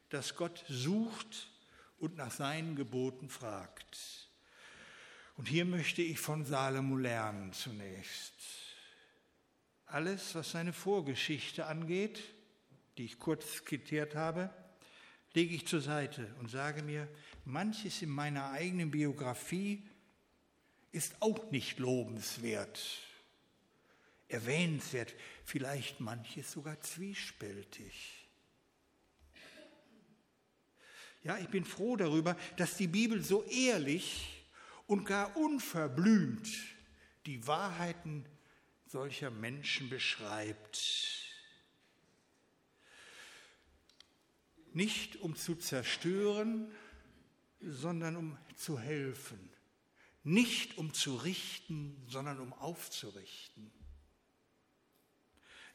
das 0.09 0.37
Gott 0.37 0.65
sucht 0.67 1.51
und 1.99 2.17
nach 2.17 2.31
seinen 2.31 2.77
Geboten 2.77 3.29
fragt. 3.29 4.31
Und 5.37 5.49
hier 5.49 5.67
möchte 5.67 6.01
ich 6.01 6.19
von 6.19 6.47
Salomo 6.47 6.97
lernen 6.97 7.53
zunächst. 7.53 8.33
Alles, 9.85 10.35
was 10.35 10.53
seine 10.53 10.73
Vorgeschichte 10.73 11.67
angeht, 11.67 12.23
die 12.97 13.05
ich 13.05 13.19
kurz 13.19 13.57
skizziert 13.57 14.15
habe, 14.15 14.49
lege 15.35 15.55
ich 15.55 15.67
zur 15.67 15.83
Seite 15.83 16.35
und 16.41 16.51
sage 16.51 16.83
mir, 16.83 17.07
manches 17.45 18.01
in 18.01 18.09
meiner 18.09 18.51
eigenen 18.51 18.91
Biografie 18.91 19.87
ist 20.91 21.21
auch 21.21 21.51
nicht 21.51 21.79
lobenswert 21.79 23.08
erwähnenswert, 24.29 25.15
vielleicht 25.45 26.01
manches 26.01 26.53
sogar 26.53 26.81
zwiespältig. 26.81 28.27
Ja, 31.25 31.39
ich 31.39 31.49
bin 31.49 31.65
froh 31.65 31.97
darüber, 31.97 32.37
dass 32.57 32.77
die 32.77 32.87
Bibel 32.87 33.23
so 33.23 33.43
ehrlich 33.45 34.45
und 34.87 35.05
gar 35.05 35.37
unverblümt 35.37 36.49
die 37.27 37.47
Wahrheiten 37.47 38.25
solcher 38.87 39.31
Menschen 39.31 39.91
beschreibt. 39.91 41.25
Nicht 44.73 45.17
um 45.17 45.35
zu 45.35 45.57
zerstören, 45.57 46.71
sondern 47.61 48.17
um 48.17 48.39
zu 48.55 48.79
helfen. 48.79 49.51
Nicht 50.23 50.79
um 50.79 50.95
zu 50.95 51.17
richten, 51.17 51.97
sondern 52.07 52.39
um 52.39 52.53
aufzurichten 52.53 53.73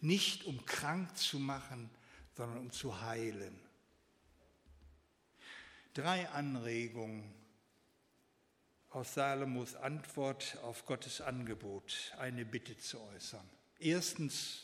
nicht 0.04 0.44
um 0.46 0.66
krank 0.66 1.18
zu 1.18 1.40
machen, 1.40 1.90
sondern 2.36 2.60
um 2.60 2.72
zu 2.72 3.02
heilen. 3.02 3.60
Drei 5.94 6.28
Anregungen 6.30 7.34
aus 8.90 9.14
Salomos 9.16 9.76
Antwort 9.76 10.58
auf 10.64 10.86
Gottes 10.86 11.22
Angebot, 11.22 12.14
eine 12.18 12.46
Bitte 12.46 12.78
zu 12.78 13.00
äußern. 13.00 13.48
Erstens, 13.80 14.64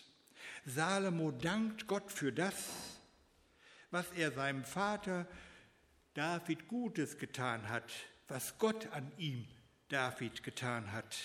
Salomo 0.65 1.31
dankt 1.31 1.88
Gott 1.88 2.12
für 2.12 2.31
das, 2.31 2.55
was 3.91 4.12
er 4.12 4.31
seinem 4.31 4.63
Vater 4.63 5.27
David 6.13 6.67
Gutes 6.67 7.17
getan 7.17 7.69
hat, 7.69 7.91
was 8.27 8.58
Gott 8.60 8.88
an 8.91 9.12
ihm, 9.17 9.48
David, 9.88 10.43
getan 10.43 10.91
hat. 10.91 11.17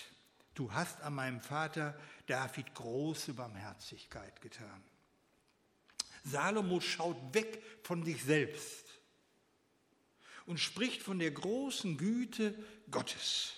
Du 0.55 0.73
hast 0.73 1.01
an 1.01 1.15
meinem 1.15 1.41
Vater 1.41 1.99
David 2.27 2.75
große 2.75 3.35
Barmherzigkeit 3.35 4.41
getan. 4.41 4.83
Salomo 6.23 6.81
schaut 6.81 7.35
weg 7.35 7.63
von 7.83 8.05
sich 8.05 8.23
selbst 8.23 8.85
und 10.47 10.59
spricht 10.59 11.03
von 11.03 11.19
der 11.19 11.33
großen 11.33 11.99
Güte 11.99 12.55
Gottes 12.91 13.55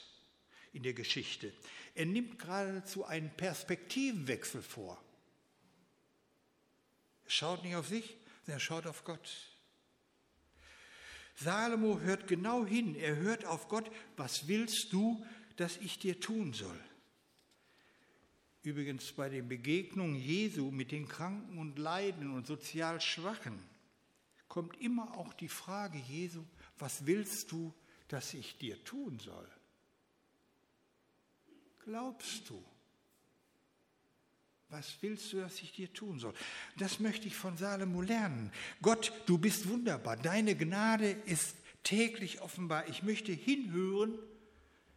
in 0.73 0.83
der 0.83 0.95
Geschichte. 0.95 1.53
Er 1.95 2.07
nimmt 2.07 2.39
geradezu 2.39 3.05
einen 3.05 3.31
Perspektivwechsel 3.31 4.63
vor. 4.63 5.01
Er 7.25 7.31
schaut 7.31 7.63
nicht 7.63 7.77
auf 7.77 7.89
sich, 7.89 8.17
sondern 8.45 8.57
er 8.57 8.61
schaut 8.61 8.87
auf 8.87 9.05
Gott. 9.05 9.31
Salomo 11.37 12.01
hört 12.01 12.27
genau 12.27 12.65
hin, 12.65 12.95
er 12.95 13.17
hört 13.17 13.45
auf 13.45 13.69
Gott, 13.69 13.91
was 14.17 14.49
willst 14.49 14.93
du, 14.93 15.25
dass 15.57 15.77
ich 15.79 15.99
dir 15.99 16.19
tun 16.19 16.53
soll? 16.53 16.81
Übrigens 18.67 19.13
bei 19.13 19.29
den 19.29 19.47
Begegnungen 19.47 20.17
Jesu 20.17 20.73
mit 20.73 20.91
den 20.91 21.07
Kranken 21.07 21.59
und 21.59 21.79
Leiden 21.79 22.33
und 22.33 22.49
sozial 22.49 23.01
Schwachen 23.01 23.57
kommt 24.49 24.81
immer 24.81 25.17
auch 25.17 25.33
die 25.35 25.49
Frage 25.49 25.99
Jesu, 25.99 26.43
was 26.77 27.07
willst 27.07 27.53
du, 27.53 27.73
dass 28.09 28.35
ich 28.35 28.59
dir 28.59 28.83
tun 28.83 29.21
soll? 29.21 29.49
Glaubst 31.85 32.51
du? 32.51 32.61
Was 34.69 34.97
willst 35.01 35.33
du, 35.33 35.37
dass 35.37 35.63
ich 35.63 35.71
dir 35.71 35.93
tun 35.93 36.19
soll? 36.19 36.35
Das 36.77 36.99
möchte 36.99 37.29
ich 37.29 37.37
von 37.37 37.57
Salomo 37.57 38.03
lernen. 38.03 38.51
Gott, 38.83 39.13
du 39.27 39.39
bist 39.39 39.69
wunderbar. 39.69 40.17
Deine 40.17 40.57
Gnade 40.57 41.13
ist 41.27 41.55
täglich 41.85 42.41
offenbar. 42.41 42.89
Ich 42.89 43.05
möchte 43.05 43.31
hinhören 43.31 44.19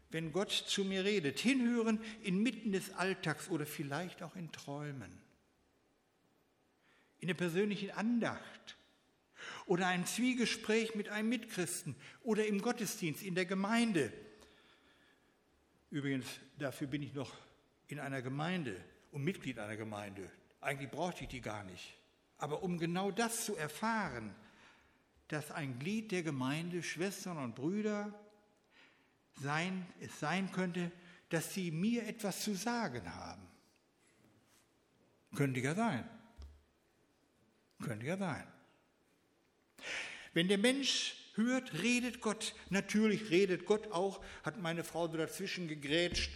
wenn 0.10 0.32
Gott 0.32 0.52
zu 0.52 0.84
mir 0.84 1.06
redet, 1.06 1.40
hinhören 1.40 2.00
inmitten 2.24 2.72
des 2.72 2.94
Alltags 2.94 3.50
oder 3.50 3.66
vielleicht 3.66 4.24
auch 4.24 4.36
in 4.36 4.52
Träumen, 4.52 5.12
in 7.20 7.28
der 7.28 7.36
persönlichen 7.36 7.92
Andacht 7.92 8.78
oder 9.66 9.88
ein 9.88 10.06
Zwiegespräch 10.06 10.96
mit 10.96 11.10
einem 11.10 11.30
Mitchristen 11.30 11.96
oder 12.24 12.46
im 12.46 12.62
Gottesdienst, 12.62 13.24
in 13.24 13.36
der 13.36 13.46
Gemeinde. 13.46 14.12
Übrigens, 15.92 16.26
dafür 16.58 16.88
bin 16.88 17.04
ich 17.04 17.14
noch 17.14 17.36
in 17.88 18.00
einer 18.00 18.22
Gemeinde 18.22 18.76
und 19.12 19.24
Mitglied 19.24 19.60
einer 19.60 19.78
Gemeinde. 19.78 20.30
Eigentlich 20.62 20.92
brauchte 20.92 21.24
ich 21.24 21.30
die 21.30 21.42
gar 21.42 21.64
nicht. 21.64 21.96
Aber 22.38 22.64
um 22.64 22.78
genau 22.78 23.12
das 23.12 23.46
zu 23.46 23.56
erfahren, 23.56 24.36
dass 25.28 25.52
ein 25.52 25.78
Glied 25.80 26.12
der 26.12 26.24
Gemeinde, 26.24 26.82
Schwestern 26.84 27.38
und 27.38 27.56
Brüder, 27.56 28.14
sein, 29.42 29.86
es 30.00 30.20
sein 30.20 30.52
könnte, 30.52 30.92
dass 31.30 31.54
sie 31.54 31.72
mir 31.72 32.06
etwas 32.08 32.44
zu 32.44 32.56
sagen 32.56 33.14
haben. 33.14 33.48
Könnte 35.36 35.60
ja 35.60 35.76
sein. 35.76 36.10
Könnte 37.82 38.06
ja 38.06 38.18
sein. 38.18 38.48
Wenn 40.34 40.48
der 40.48 40.58
Mensch 40.58 41.16
hört, 41.36 41.82
redet 41.82 42.20
Gott. 42.22 42.56
Natürlich 42.70 43.30
redet 43.30 43.66
Gott 43.66 43.92
auch, 43.92 44.24
hat 44.44 44.60
meine 44.60 44.84
Frau 44.84 45.08
so 45.08 45.18
dazwischen 45.18 45.68
gegrätscht. 45.68 46.32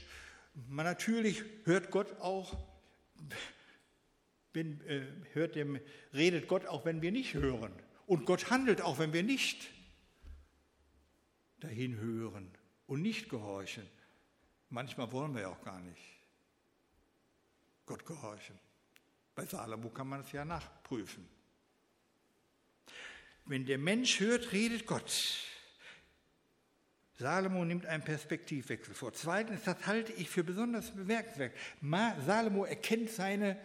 Natürlich 0.70 1.44
hört 1.66 1.92
Gott 1.92 2.20
auch, 2.20 2.56
wenn, 4.54 4.80
äh, 4.88 5.06
hört 5.34 5.56
dem, 5.56 5.80
redet 6.14 6.48
Gott 6.48 6.68
auch, 6.68 6.86
wenn 6.86 7.02
wir 7.02 7.12
nicht 7.12 7.34
hören. 7.34 7.74
Und 8.06 8.26
Gott 8.26 8.52
handelt 8.52 8.82
auch, 8.82 9.00
wenn 9.00 9.14
wir 9.14 9.24
nicht 9.24 9.70
dahin 11.60 11.98
hören 11.98 12.52
und 12.88 13.02
nicht 13.02 13.30
gehorchen. 13.30 13.88
Manchmal 14.70 15.12
wollen 15.12 15.34
wir 15.34 15.42
ja 15.42 15.50
auch 15.50 15.64
gar 15.64 15.80
nicht 15.80 16.02
Gott 17.86 18.06
gehorchen. 18.06 18.58
Bei 19.36 19.46
Salomo 19.46 19.90
kann 19.90 20.08
man 20.08 20.22
es 20.22 20.32
ja 20.32 20.46
nachprüfen. 20.46 21.28
Wenn 23.46 23.66
der 23.66 23.78
Mensch 23.78 24.20
hört, 24.20 24.52
redet 24.52 24.86
Gott. 24.86 25.12
Salomo 27.18 27.66
nimmt 27.66 27.86
einen 27.86 28.04
Perspektivwechsel 28.04 28.94
vor. 28.94 29.14
Zweitens, 29.14 29.64
das 29.64 29.86
halte 29.86 30.14
ich 30.14 30.30
für 30.30 30.44
besonders 30.44 30.92
bemerkenswert. 30.92 31.56
Salomo 32.26 32.66
erkennt 32.66 33.10
seine 33.10 33.58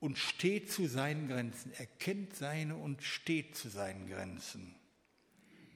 und 0.00 0.18
steht 0.18 0.70
zu 0.70 0.86
seinen 0.86 1.28
Grenzen. 1.28 1.72
Er 1.78 1.86
kennt 1.86 2.34
seine 2.34 2.76
und 2.76 3.02
steht 3.02 3.56
zu 3.56 3.68
seinen 3.68 4.08
Grenzen. 4.08 4.74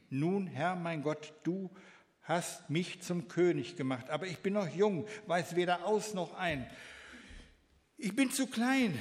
Nun, 0.09 0.46
Herr 0.46 0.76
mein 0.76 1.02
Gott, 1.02 1.33
du 1.42 1.70
hast 2.26 2.68
mich 2.68 3.02
zum 3.02 3.28
König 3.28 3.76
gemacht, 3.76 4.10
aber 4.10 4.26
ich 4.26 4.38
bin 4.38 4.54
noch 4.54 4.68
jung, 4.74 5.06
weiß 5.26 5.56
weder 5.56 5.86
aus 5.86 6.12
noch 6.12 6.34
ein. 6.34 6.68
Ich 7.96 8.14
bin 8.14 8.30
zu 8.30 8.46
klein. 8.46 9.00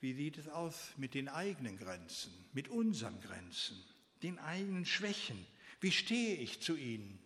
Wie 0.00 0.14
sieht 0.14 0.38
es 0.38 0.48
aus 0.48 0.92
mit 0.96 1.14
den 1.14 1.28
eigenen 1.28 1.76
Grenzen, 1.76 2.32
mit 2.52 2.68
unseren 2.68 3.20
Grenzen, 3.20 3.76
den 4.22 4.38
eigenen 4.38 4.86
Schwächen? 4.86 5.44
Wie 5.80 5.90
stehe 5.90 6.36
ich 6.36 6.62
zu 6.62 6.76
ihnen? 6.76 7.18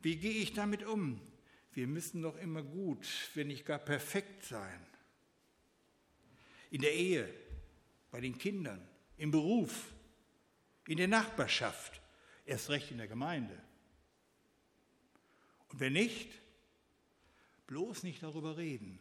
Wie 0.00 0.16
gehe 0.16 0.42
ich 0.42 0.54
damit 0.54 0.84
um? 0.84 1.20
Wir 1.72 1.86
müssen 1.86 2.22
doch 2.22 2.36
immer 2.38 2.62
gut, 2.62 3.06
wenn 3.34 3.48
nicht 3.48 3.66
gar 3.66 3.78
perfekt 3.78 4.44
sein. 4.44 4.86
In 6.70 6.80
der 6.80 6.94
Ehe, 6.94 7.28
bei 8.10 8.20
den 8.20 8.38
Kindern, 8.38 8.86
im 9.16 9.30
Beruf, 9.30 9.92
in 10.86 10.96
der 10.96 11.08
Nachbarschaft, 11.08 12.00
erst 12.46 12.70
recht 12.70 12.90
in 12.90 12.98
der 12.98 13.08
Gemeinde. 13.08 13.60
Und 15.68 15.80
wenn 15.80 15.92
nicht, 15.92 16.30
bloß 17.66 18.02
nicht 18.02 18.22
darüber 18.22 18.56
reden. 18.56 18.98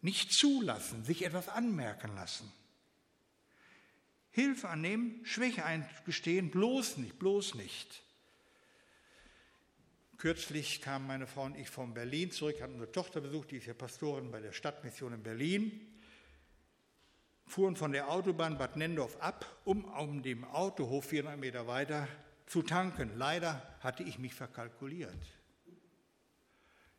Nicht 0.00 0.32
zulassen, 0.32 1.04
sich 1.04 1.24
etwas 1.24 1.48
anmerken 1.48 2.14
lassen. 2.14 2.50
Hilfe 4.30 4.68
annehmen, 4.68 5.20
Schwäche 5.24 5.64
eingestehen, 5.64 6.50
bloß 6.50 6.96
nicht, 6.96 7.18
bloß 7.18 7.54
nicht. 7.54 8.02
Kürzlich 10.18 10.80
kamen 10.80 11.06
meine 11.06 11.26
Frau 11.26 11.44
und 11.44 11.56
ich 11.56 11.70
von 11.70 11.94
Berlin 11.94 12.30
zurück, 12.30 12.60
hatten 12.60 12.74
unsere 12.74 12.92
Tochter 12.92 13.20
besucht, 13.20 13.50
die 13.50 13.56
ist 13.56 13.66
ja 13.66 13.74
Pastorin 13.74 14.30
bei 14.30 14.40
der 14.40 14.52
Stadtmission 14.52 15.14
in 15.14 15.22
Berlin 15.22 15.99
fuhren 17.50 17.74
von 17.74 17.92
der 17.92 18.08
Autobahn 18.08 18.58
Bad 18.58 18.76
Nendorf 18.76 19.16
ab, 19.20 19.44
um 19.64 19.84
um 19.84 20.22
dem 20.22 20.44
Autohof 20.44 21.06
400 21.06 21.38
Meter 21.38 21.66
weiter 21.66 22.06
zu 22.46 22.62
tanken. 22.62 23.10
Leider 23.16 23.60
hatte 23.80 24.04
ich 24.04 24.18
mich 24.18 24.34
verkalkuliert. 24.34 25.18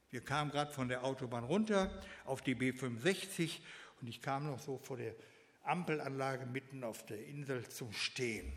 Wir 0.09 0.21
kamen 0.21 0.51
gerade 0.51 0.73
von 0.73 0.89
der 0.89 1.05
Autobahn 1.05 1.45
runter 1.45 1.89
auf 2.25 2.41
die 2.41 2.55
B65 2.55 3.59
und 4.01 4.07
ich 4.07 4.21
kam 4.21 4.45
noch 4.45 4.59
so 4.59 4.77
vor 4.77 4.97
der 4.97 5.15
Ampelanlage 5.63 6.45
mitten 6.45 6.83
auf 6.83 7.05
der 7.05 7.25
Insel 7.25 7.67
zum 7.69 7.93
Stehen. 7.93 8.51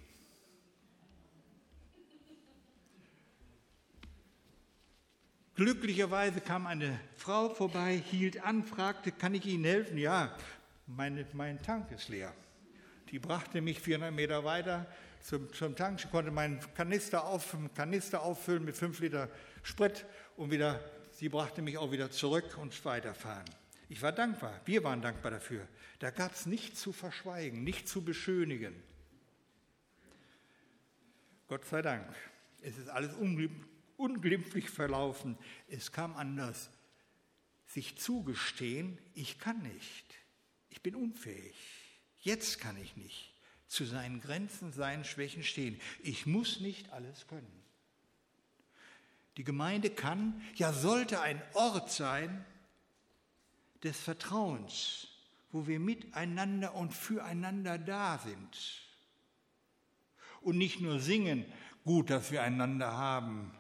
Glücklicherweise 5.55 6.41
kam 6.41 6.67
eine 6.67 6.99
Frau 7.17 7.51
vorbei, 7.51 8.03
hielt 8.11 8.43
an, 8.43 8.65
fragte, 8.65 9.13
kann 9.13 9.35
ich 9.35 9.47
Ihnen 9.47 9.63
helfen? 9.63 9.97
Ja, 9.97 10.37
meine, 10.87 11.27
mein 11.33 11.61
Tank 11.63 11.91
ist 11.91 12.09
leer. 12.09 12.35
Die 13.11 13.19
brachte 13.19 13.61
mich 13.61 13.81
400 13.81 14.13
Meter 14.13 14.45
weiter 14.45 14.87
zum, 15.21 15.53
zum 15.53 15.77
Tank. 15.77 16.01
Ich 16.05 16.11
konnte 16.11 16.31
meinen 16.31 16.61
Kanister, 16.75 17.25
auf, 17.25 17.57
Kanister 17.75 18.23
auffüllen 18.23 18.65
mit 18.65 18.77
5 18.77 19.01
Liter 19.01 19.29
Sprit 19.63 20.05
und 20.37 20.51
wieder, 20.51 20.81
sie 21.13 21.29
brachte 21.29 21.63
mich 21.63 21.79
auch 21.79 21.93
wieder 21.93 22.11
zurück 22.11 22.59
und 22.59 22.85
weiterfahren. 22.85 23.45
Ich 23.89 24.03
war 24.03 24.13
dankbar, 24.13 24.61
wir 24.65 24.83
waren 24.83 25.03
dankbar 25.03 25.31
dafür. 25.31 25.67
Da 25.99 26.11
gab 26.11 26.33
es 26.33 26.47
nichts 26.47 26.81
zu 26.81 26.93
verschweigen, 26.93 27.63
nichts 27.65 27.93
zu 27.93 28.03
beschönigen. 28.03 28.75
Gott 31.47 31.65
sei 31.67 31.83
Dank, 31.83 32.07
es 32.63 32.79
ist 32.79 32.89
alles 32.89 33.13
unglimpflich 33.97 34.71
verlaufen. 34.71 35.39
Es 35.69 35.93
kam 35.93 36.17
anders. 36.17 36.71
Sich 37.67 37.99
zugestehen, 37.99 38.99
ich 39.15 39.39
kann 39.39 39.63
nicht 39.63 40.24
ich 40.75 40.83
bin 40.83 40.97
unfähig. 40.97 41.55
Jetzt 42.19 42.59
kann 42.59 42.77
ich 42.77 42.97
nicht 42.97 43.33
zu 43.69 43.85
seinen 43.85 44.21
Grenzen, 44.21 44.73
seinen 44.73 45.05
Schwächen 45.05 45.45
stehen. 45.45 45.81
Ich 46.03 46.27
muss 46.27 46.59
nicht 46.59 46.91
alles 46.93 47.29
können. 47.29 47.63
Die 49.37 49.45
Gemeinde 49.45 49.89
kann, 49.91 50.43
ja 50.57 50.73
sollte 50.73 51.21
ein 51.21 51.41
Ort 51.55 51.93
sein 51.93 52.45
des 53.85 54.01
Vertrauens, 54.01 55.09
wo 55.53 55.69
wir 55.69 55.79
miteinander 55.79 56.75
und 56.75 56.93
füreinander 56.93 57.79
da 57.79 58.19
sind. 58.19 58.83
Und 60.41 60.59
nicht 60.59 60.81
nur 60.81 60.99
singen, 60.99 61.45
gut, 61.85 62.11
dass 62.11 62.33
wir 62.33 62.43
einander 62.43 62.97
haben. 62.97 63.57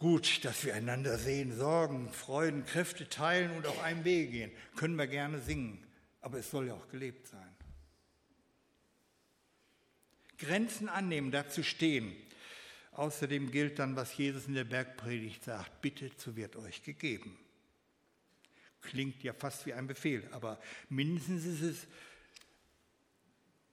Gut, 0.00 0.44
dass 0.44 0.64
wir 0.64 0.74
einander 0.74 1.18
sehen, 1.18 1.56
Sorgen, 1.56 2.10
Freuden, 2.10 2.64
Kräfte 2.64 3.08
teilen 3.08 3.52
und 3.52 3.66
auf 3.66 3.80
einem 3.84 4.02
Wege 4.04 4.32
gehen. 4.32 4.52
Können 4.74 4.96
wir 4.96 5.06
gerne 5.06 5.38
singen, 5.40 5.86
aber 6.20 6.38
es 6.38 6.50
soll 6.50 6.66
ja 6.66 6.74
auch 6.74 6.88
gelebt 6.88 7.28
sein. 7.28 7.54
Grenzen 10.38 10.88
annehmen, 10.88 11.30
dazu 11.30 11.62
stehen. 11.62 12.16
Außerdem 12.92 13.50
gilt 13.50 13.78
dann, 13.78 13.94
was 13.94 14.16
Jesus 14.16 14.46
in 14.46 14.54
der 14.54 14.64
Bergpredigt 14.64 15.44
sagt, 15.44 15.82
bittet, 15.82 16.18
so 16.18 16.34
wird 16.34 16.56
euch 16.56 16.82
gegeben. 16.82 17.38
Klingt 18.80 19.22
ja 19.22 19.34
fast 19.34 19.66
wie 19.66 19.74
ein 19.74 19.86
Befehl, 19.86 20.26
aber 20.32 20.58
mindestens 20.88 21.44
ist 21.44 21.62
es 21.62 21.86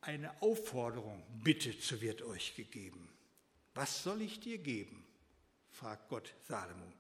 eine 0.02 0.42
Aufforderung, 0.42 1.24
bittet, 1.42 1.82
so 1.82 2.02
wird 2.02 2.22
euch 2.22 2.56
gegeben. 2.56 3.08
Was 3.74 4.04
soll 4.04 4.22
ich 4.22 4.42
dir 4.42 4.58
geben? 4.58 5.07
Fragt 5.78 6.10
Gott 6.10 6.34
Salomo. 6.48 6.92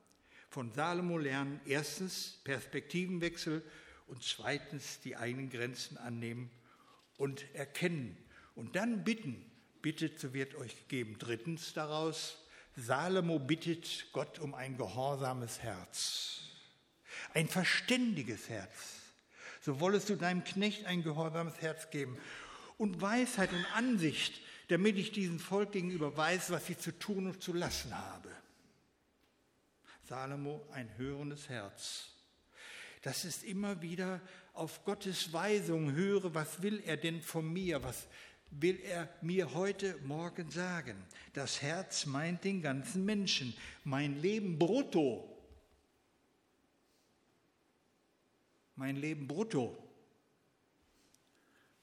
Von 0.49 0.71
Salomo 0.71 1.17
lernen 1.17 1.59
erstens 1.65 2.39
Perspektivenwechsel 2.43 3.63
und 4.05 4.23
zweitens 4.23 4.99
die 4.99 5.17
eigenen 5.17 5.49
Grenzen 5.49 5.97
annehmen 5.97 6.51
und 7.17 7.43
erkennen 7.55 8.15
und 8.53 8.75
dann 8.75 9.03
bitten, 9.03 9.43
bittet, 9.81 10.19
so 10.19 10.33
wird 10.33 10.55
euch 10.55 10.77
gegeben. 10.87 11.15
Drittens 11.17 11.73
daraus, 11.73 12.37
Salomo 12.75 13.39
bittet 13.39 14.07
Gott 14.13 14.37
um 14.39 14.53
ein 14.53 14.77
gehorsames 14.77 15.59
Herz, 15.59 16.41
ein 17.33 17.47
verständiges 17.47 18.47
Herz. 18.47 19.01
So 19.61 19.79
wollest 19.79 20.09
du 20.09 20.15
deinem 20.15 20.43
Knecht 20.43 20.85
ein 20.85 21.03
gehorsames 21.03 21.59
Herz 21.61 21.89
geben 21.89 22.15
und 22.77 23.01
Weisheit 23.01 23.51
und 23.51 23.65
Ansicht, 23.75 24.39
damit 24.67 24.97
ich 24.97 25.11
diesem 25.11 25.39
Volk 25.39 25.71
gegenüber 25.71 26.15
weiß, 26.15 26.51
was 26.51 26.69
ich 26.69 26.77
zu 26.77 26.97
tun 26.97 27.25
und 27.25 27.41
zu 27.41 27.53
lassen 27.53 27.97
habe. 27.97 28.29
Salomo 30.07 30.65
ein 30.71 30.89
hörendes 30.97 31.49
Herz. 31.49 32.13
Das 33.01 33.25
ist 33.25 33.43
immer 33.43 33.81
wieder 33.81 34.21
auf 34.53 34.85
Gottes 34.85 35.33
Weisung 35.33 35.91
höre, 35.91 36.33
was 36.33 36.61
will 36.61 36.81
er 36.85 36.95
denn 36.95 37.21
von 37.21 37.51
mir, 37.51 37.83
was 37.83 38.07
will 38.49 38.79
er 38.79 39.09
mir 39.21 39.53
heute 39.53 39.97
Morgen 40.03 40.49
sagen. 40.49 40.95
Das 41.33 41.61
Herz 41.61 42.05
meint 42.05 42.45
den 42.45 42.61
ganzen 42.61 43.03
Menschen, 43.03 43.53
mein 43.83 44.21
Leben 44.21 44.57
brutto. 44.57 45.33
Mein 48.75 48.95
Leben 48.95 49.27
brutto. 49.27 49.77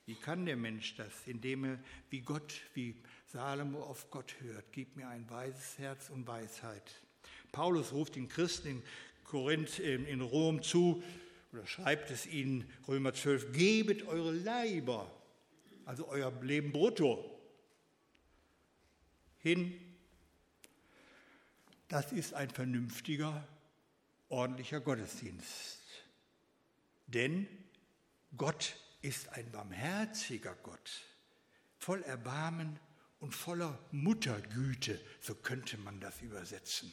Wie 0.06 0.14
kann 0.14 0.46
der 0.46 0.56
Mensch 0.56 0.96
das? 0.96 1.12
Indem 1.26 1.64
er 1.64 1.78
wie 2.08 2.20
Gott, 2.20 2.54
wie 2.72 3.02
Salomo 3.26 3.82
auf 3.82 4.10
Gott 4.10 4.34
hört. 4.40 4.72
Gib 4.72 4.96
mir 4.96 5.08
ein 5.08 5.28
weises 5.28 5.78
Herz 5.78 6.08
und 6.08 6.26
Weisheit. 6.26 6.90
Paulus 7.54 7.92
ruft 7.92 8.16
den 8.16 8.28
Christen 8.28 8.68
in 8.68 8.82
Korinth, 9.22 9.78
in 9.78 10.20
Rom 10.20 10.60
zu, 10.60 11.02
oder 11.52 11.66
schreibt 11.68 12.10
es 12.10 12.26
ihnen, 12.26 12.68
Römer 12.88 13.14
12, 13.14 13.52
gebet 13.52 14.08
eure 14.08 14.32
Leiber, 14.32 15.08
also 15.84 16.08
euer 16.08 16.32
Leben 16.42 16.72
brutto, 16.72 17.30
hin. 19.38 19.72
Das 21.86 22.10
ist 22.10 22.34
ein 22.34 22.50
vernünftiger, 22.50 23.46
ordentlicher 24.28 24.80
Gottesdienst. 24.80 25.78
Denn 27.06 27.46
Gott 28.36 28.74
ist 29.00 29.28
ein 29.28 29.48
barmherziger 29.52 30.56
Gott, 30.64 31.02
voll 31.78 32.02
Erbarmen 32.02 32.80
und 33.20 33.32
voller 33.32 33.78
Muttergüte, 33.92 35.00
so 35.20 35.36
könnte 35.36 35.78
man 35.78 36.00
das 36.00 36.20
übersetzen. 36.20 36.92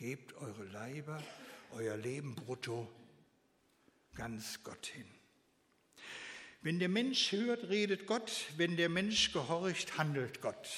Gebt 0.00 0.32
eure 0.32 0.64
Leiber, 0.64 1.22
euer 1.72 1.94
Leben 1.94 2.34
brutto 2.34 2.90
ganz 4.14 4.64
Gott 4.64 4.86
hin. 4.86 5.04
Wenn 6.62 6.78
der 6.78 6.88
Mensch 6.88 7.32
hört, 7.32 7.68
redet 7.68 8.06
Gott, 8.06 8.46
wenn 8.56 8.78
der 8.78 8.88
Mensch 8.88 9.30
gehorcht, 9.34 9.98
handelt 9.98 10.40
Gott. 10.40 10.70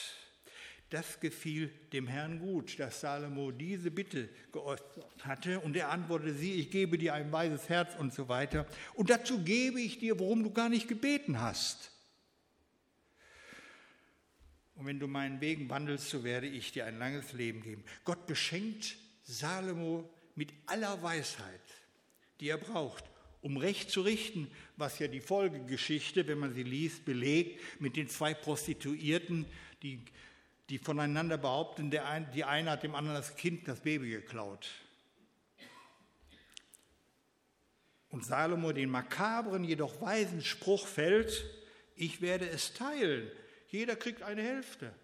Das 0.90 1.20
gefiel 1.20 1.68
dem 1.92 2.08
Herrn 2.08 2.40
gut, 2.40 2.80
dass 2.80 3.00
Salomo 3.00 3.52
diese 3.52 3.92
Bitte 3.92 4.28
geäußert 4.50 5.24
hatte 5.24 5.60
und 5.60 5.76
er 5.76 5.90
antwortete 5.90 6.34
sie, 6.34 6.54
ich 6.54 6.72
gebe 6.72 6.98
dir 6.98 7.14
ein 7.14 7.30
weises 7.30 7.68
Herz 7.68 7.94
und 7.96 8.12
so 8.12 8.28
weiter. 8.28 8.66
Und 8.94 9.08
dazu 9.08 9.44
gebe 9.44 9.80
ich 9.80 10.00
dir, 10.00 10.18
worum 10.18 10.42
du 10.42 10.50
gar 10.50 10.68
nicht 10.68 10.88
gebeten 10.88 11.40
hast. 11.40 11.92
Und 14.74 14.86
wenn 14.86 14.98
du 14.98 15.06
meinen 15.06 15.40
Wegen 15.40 15.70
wandelst, 15.70 16.10
so 16.10 16.24
werde 16.24 16.48
ich 16.48 16.72
dir 16.72 16.86
ein 16.86 16.98
langes 16.98 17.32
Leben 17.34 17.62
geben. 17.62 17.84
Gott 18.04 18.26
beschenkt 18.26 18.96
Salomo 19.22 20.08
mit 20.34 20.52
aller 20.66 21.02
Weisheit, 21.02 21.60
die 22.40 22.48
er 22.48 22.58
braucht, 22.58 23.04
um 23.40 23.56
Recht 23.56 23.90
zu 23.90 24.02
richten, 24.02 24.50
was 24.76 24.98
ja 24.98 25.08
die 25.08 25.20
Folgegeschichte, 25.20 26.26
wenn 26.26 26.38
man 26.38 26.54
sie 26.54 26.62
liest, 26.62 27.04
belegt 27.04 27.60
mit 27.80 27.96
den 27.96 28.08
zwei 28.08 28.34
Prostituierten, 28.34 29.46
die 29.82 30.04
die 30.72 30.78
voneinander 30.78 31.36
behaupten, 31.36 31.90
der 31.90 32.08
ein, 32.08 32.30
die 32.32 32.44
eine 32.44 32.70
hat 32.70 32.82
dem 32.82 32.94
anderen 32.94 33.18
das 33.18 33.36
Kind, 33.36 33.68
das 33.68 33.80
Baby 33.80 34.08
geklaut. 34.08 34.70
Und 38.08 38.24
Salomo 38.24 38.72
den 38.72 38.88
makabren, 38.88 39.64
jedoch 39.64 40.00
weisen 40.00 40.40
Spruch 40.40 40.86
fällt, 40.86 41.44
ich 41.94 42.22
werde 42.22 42.48
es 42.48 42.72
teilen. 42.72 43.30
Jeder 43.68 43.96
kriegt 43.96 44.22
eine 44.22 44.42
Hälfte. 44.42 44.94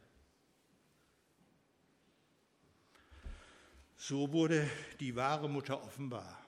So 4.00 4.32
wurde 4.32 4.70
die 5.00 5.16
wahre 5.16 5.50
Mutter 5.50 5.82
offenbar, 5.82 6.40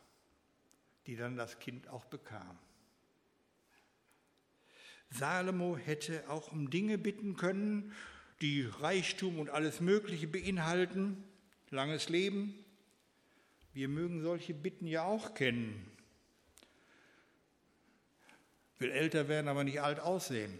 die 1.07 1.17
dann 1.17 1.37
das 1.37 1.59
Kind 1.59 1.89
auch 1.89 2.05
bekam. 2.05 2.57
Salomo 5.11 5.77
hätte 5.77 6.31
auch 6.31 6.53
um 6.53 6.71
Dinge 6.71 6.97
bitten 6.97 7.37
können, 7.37 7.93
die 8.41 8.63
Reichtum 8.63 9.41
und 9.41 9.51
alles 9.51 9.81
Mögliche 9.81 10.29
beinhalten, 10.29 11.25
langes 11.71 12.09
Leben. 12.09 12.55
Wir 13.73 13.89
mögen 13.89 14.23
solche 14.23 14.55
Bitten 14.55 14.87
ja 14.87 15.03
auch 15.03 15.35
kennen. 15.35 15.91
Will 18.79 18.93
älter 18.93 19.27
werden, 19.27 19.49
aber 19.49 19.65
nicht 19.65 19.83
alt 19.83 19.99
aussehen. 19.99 20.57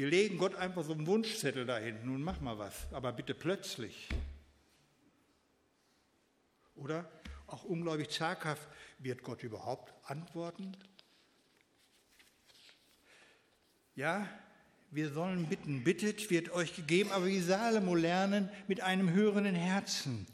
Wir 0.00 0.08
legen 0.08 0.38
Gott 0.38 0.54
einfach 0.54 0.82
so 0.82 0.94
einen 0.94 1.06
Wunschzettel 1.06 1.66
dahin. 1.66 2.06
Nun 2.06 2.22
mach 2.22 2.40
mal 2.40 2.58
was, 2.58 2.90
aber 2.90 3.12
bitte 3.12 3.34
plötzlich. 3.34 4.08
Oder 6.74 7.06
auch 7.46 7.64
ungläubig 7.64 8.08
zaghaft, 8.08 8.66
wird 8.98 9.22
Gott 9.22 9.42
überhaupt 9.42 9.92
antworten? 10.08 10.74
Ja, 13.94 14.26
wir 14.90 15.10
sollen 15.10 15.46
bitten. 15.50 15.84
Bittet, 15.84 16.30
wird 16.30 16.48
euch 16.48 16.74
gegeben, 16.74 17.10
aber 17.12 17.26
wie 17.26 17.40
Salomo 17.40 17.94
lernen, 17.94 18.48
mit 18.68 18.80
einem 18.80 19.12
hörenden 19.12 19.54
Herzen. 19.54 20.26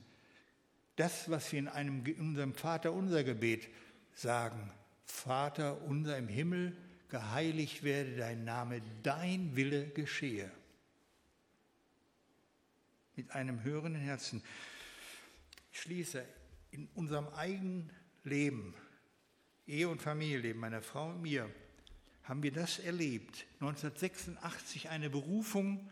Das, 0.94 1.28
was 1.28 1.50
wir 1.50 1.58
in, 1.58 1.66
einem, 1.66 2.06
in 2.06 2.20
unserem 2.20 2.54
Vater 2.54 2.92
unser 2.92 3.24
Gebet 3.24 3.66
sagen. 4.14 4.70
Vater 5.06 5.82
unser 5.82 6.16
im 6.18 6.28
Himmel, 6.28 6.76
geheiligt 7.08 7.82
werde 7.82 8.16
dein 8.16 8.44
Name, 8.44 8.82
dein 9.02 9.56
Wille 9.56 9.88
geschehe. 9.88 10.50
Mit 13.14 13.30
einem 13.30 13.62
hörenden 13.64 14.02
Herzen. 14.02 14.42
Ich 15.72 15.80
schließe 15.80 16.24
in 16.70 16.88
unserem 16.94 17.28
eigenen 17.28 17.90
Leben, 18.24 18.74
Ehe- 19.66 19.88
und 19.88 20.02
Familienleben, 20.02 20.60
meiner 20.60 20.82
Frau 20.82 21.08
und 21.08 21.22
mir, 21.22 21.50
haben 22.24 22.42
wir 22.42 22.52
das 22.52 22.78
erlebt, 22.80 23.46
1986 23.60 24.88
eine 24.88 25.10
Berufung 25.10 25.88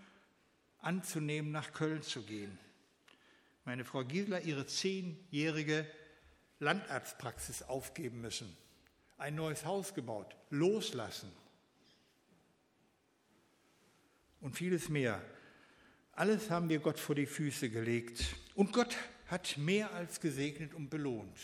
anzunehmen, 0.78 1.52
nach 1.52 1.72
Köln 1.72 2.02
zu 2.02 2.22
gehen. 2.22 2.58
Meine 3.64 3.84
Frau 3.84 4.04
Gisela 4.04 4.40
ihre 4.40 4.66
zehnjährige 4.66 5.86
Landarztpraxis 6.58 7.62
aufgeben 7.62 8.20
müssen, 8.20 8.54
ein 9.16 9.34
neues 9.34 9.64
Haus 9.64 9.94
gebaut, 9.94 10.36
loslassen 10.50 11.30
und 14.40 14.56
vieles 14.56 14.88
mehr. 14.88 15.22
Alles 16.12 16.50
haben 16.50 16.68
wir 16.68 16.78
Gott 16.78 16.98
vor 16.98 17.14
die 17.14 17.26
Füße 17.26 17.70
gelegt 17.70 18.36
und 18.54 18.72
Gott 18.72 18.96
hat 19.26 19.56
mehr 19.56 19.92
als 19.92 20.20
gesegnet 20.20 20.74
und 20.74 20.90
belohnt. 20.90 21.38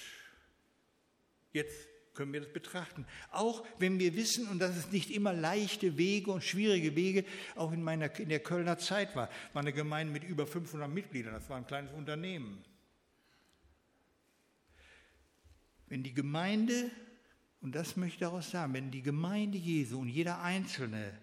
Jetzt 1.52 1.88
können 2.14 2.33
wir 2.33 2.40
das 2.40 2.52
betrachten. 2.52 3.06
Auch 3.30 3.64
wenn 3.78 3.98
wir 3.98 4.14
wissen, 4.14 4.46
und 4.48 4.59
dass 4.59 4.76
es 4.76 4.92
nicht 4.92 5.11
immer 5.11 5.33
leichte 5.33 5.96
Wege 5.96 6.30
und 6.30 6.44
schwierige 6.44 6.94
Wege 6.94 7.24
auch 7.56 7.72
in, 7.72 7.83
meiner, 7.83 8.14
in 8.18 8.28
der 8.28 8.40
Kölner 8.40 8.78
Zeit 8.78 9.16
war. 9.16 9.30
War 9.52 9.62
eine 9.62 9.72
Gemeinde 9.72 10.12
mit 10.12 10.24
über 10.24 10.46
500 10.46 10.90
Mitgliedern, 10.90 11.33
das 11.33 11.48
war 11.48 11.56
ein 11.56 11.66
kleines 11.66 11.92
Unternehmen. 11.92 12.62
Wenn 15.87 16.02
die 16.02 16.14
Gemeinde, 16.14 16.90
und 17.60 17.72
das 17.74 17.96
möchte 17.96 18.14
ich 18.14 18.20
daraus 18.20 18.50
sagen, 18.50 18.74
wenn 18.74 18.90
die 18.90 19.02
Gemeinde 19.02 19.58
Jesu 19.58 20.00
und 20.00 20.08
jeder 20.08 20.40
Einzelne 20.40 21.18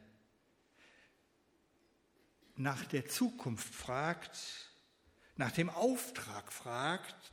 nach 2.56 2.86
der 2.86 3.08
Zukunft 3.08 3.74
fragt, 3.74 4.38
nach 5.36 5.52
dem 5.52 5.70
Auftrag 5.70 6.52
fragt, 6.52 7.32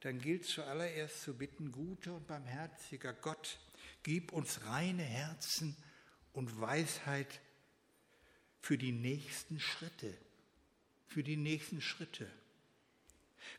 dann 0.00 0.18
gilt 0.18 0.44
zuallererst 0.44 1.22
zu 1.22 1.36
bitten, 1.36 1.70
guter 1.70 2.16
und 2.16 2.26
barmherziger 2.26 3.12
Gott, 3.12 3.58
gib 4.02 4.32
uns 4.32 4.66
reine 4.66 5.02
Herzen 5.02 5.76
und 6.32 6.60
Weisheit 6.60 7.40
für 8.60 8.76
die 8.76 8.92
nächsten 8.92 9.60
Schritte, 9.60 10.16
für 11.06 11.22
die 11.22 11.36
nächsten 11.36 11.80
Schritte. 11.80 12.30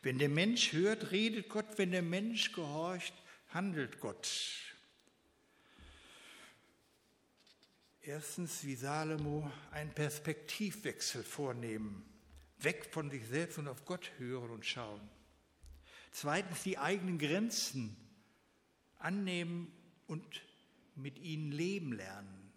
Wenn 0.02 0.18
der 0.18 0.28
Mensch 0.28 0.72
hört, 0.72 1.12
redet 1.12 1.48
Gott, 1.48 1.78
wenn 1.78 1.92
der 1.92 2.02
Mensch 2.02 2.52
gehorcht, 2.52 3.14
handelt 3.54 4.00
Gott. 4.00 4.28
Erstens, 8.02 8.64
wie 8.64 8.74
Salomo, 8.74 9.50
einen 9.70 9.94
Perspektivwechsel 9.94 11.22
vornehmen, 11.22 12.04
weg 12.58 12.86
von 12.90 13.10
sich 13.10 13.26
selbst 13.26 13.56
und 13.58 13.68
auf 13.68 13.84
Gott 13.86 14.10
hören 14.18 14.50
und 14.50 14.66
schauen. 14.66 15.00
Zweitens, 16.10 16.62
die 16.64 16.76
eigenen 16.76 17.18
Grenzen 17.18 17.96
annehmen 18.98 19.72
und 20.06 20.42
mit 20.96 21.18
ihnen 21.18 21.50
leben 21.50 21.92
lernen. 21.92 22.52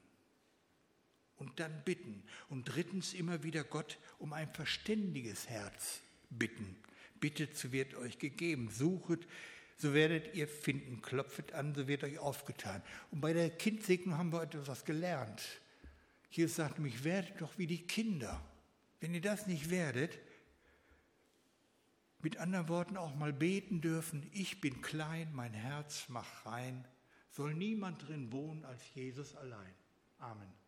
Und 1.38 1.60
dann 1.60 1.84
bitten. 1.86 2.24
Und 2.50 2.66
drittens, 2.66 3.14
immer 3.14 3.44
wieder 3.44 3.64
Gott 3.64 4.00
um 4.18 4.34
ein 4.34 4.52
verständiges 4.52 5.48
Herz 5.48 6.02
bitten. 6.30 6.76
Bittet, 7.20 7.56
so 7.56 7.72
wird 7.72 7.94
euch 7.96 8.18
gegeben. 8.18 8.70
Suchet, 8.72 9.28
so 9.78 9.94
werdet 9.94 10.36
ihr 10.36 10.48
finden. 10.48 11.02
Klopfet 11.02 11.54
an, 11.54 11.74
so 11.76 11.88
wird 11.88 12.04
euch 12.04 12.20
aufgetan. 12.20 12.82
Und 13.12 13.22
bei 13.22 13.34
der 13.34 13.50
Kindsegnung 13.50 14.18
haben 14.18 14.32
wir 14.32 14.42
etwas 14.42 14.84
gelernt. 14.86 15.42
Jesus 16.32 16.56
sagt 16.56 16.80
nämlich, 16.80 17.04
werdet 17.04 17.40
doch 17.40 17.58
wie 17.58 17.68
die 17.68 17.86
Kinder. 17.86 18.44
Wenn 19.00 19.14
ihr 19.14 19.22
das 19.22 19.48
nicht 19.48 19.70
werdet, 19.70 20.18
mit 22.20 22.38
anderen 22.38 22.68
Worten 22.68 22.98
auch 22.98 23.16
mal 23.16 23.32
beten 23.32 23.80
dürfen, 23.80 24.28
ich 24.34 24.60
bin 24.60 24.82
klein, 24.82 25.30
mein 25.34 25.54
Herz 25.54 26.06
mach 26.10 26.46
rein, 26.46 26.86
soll 27.32 27.54
niemand 27.54 28.08
drin 28.08 28.32
wohnen 28.32 28.66
als 28.66 28.82
Jesus 28.96 29.36
allein. 29.36 29.74
Amen. 30.18 30.67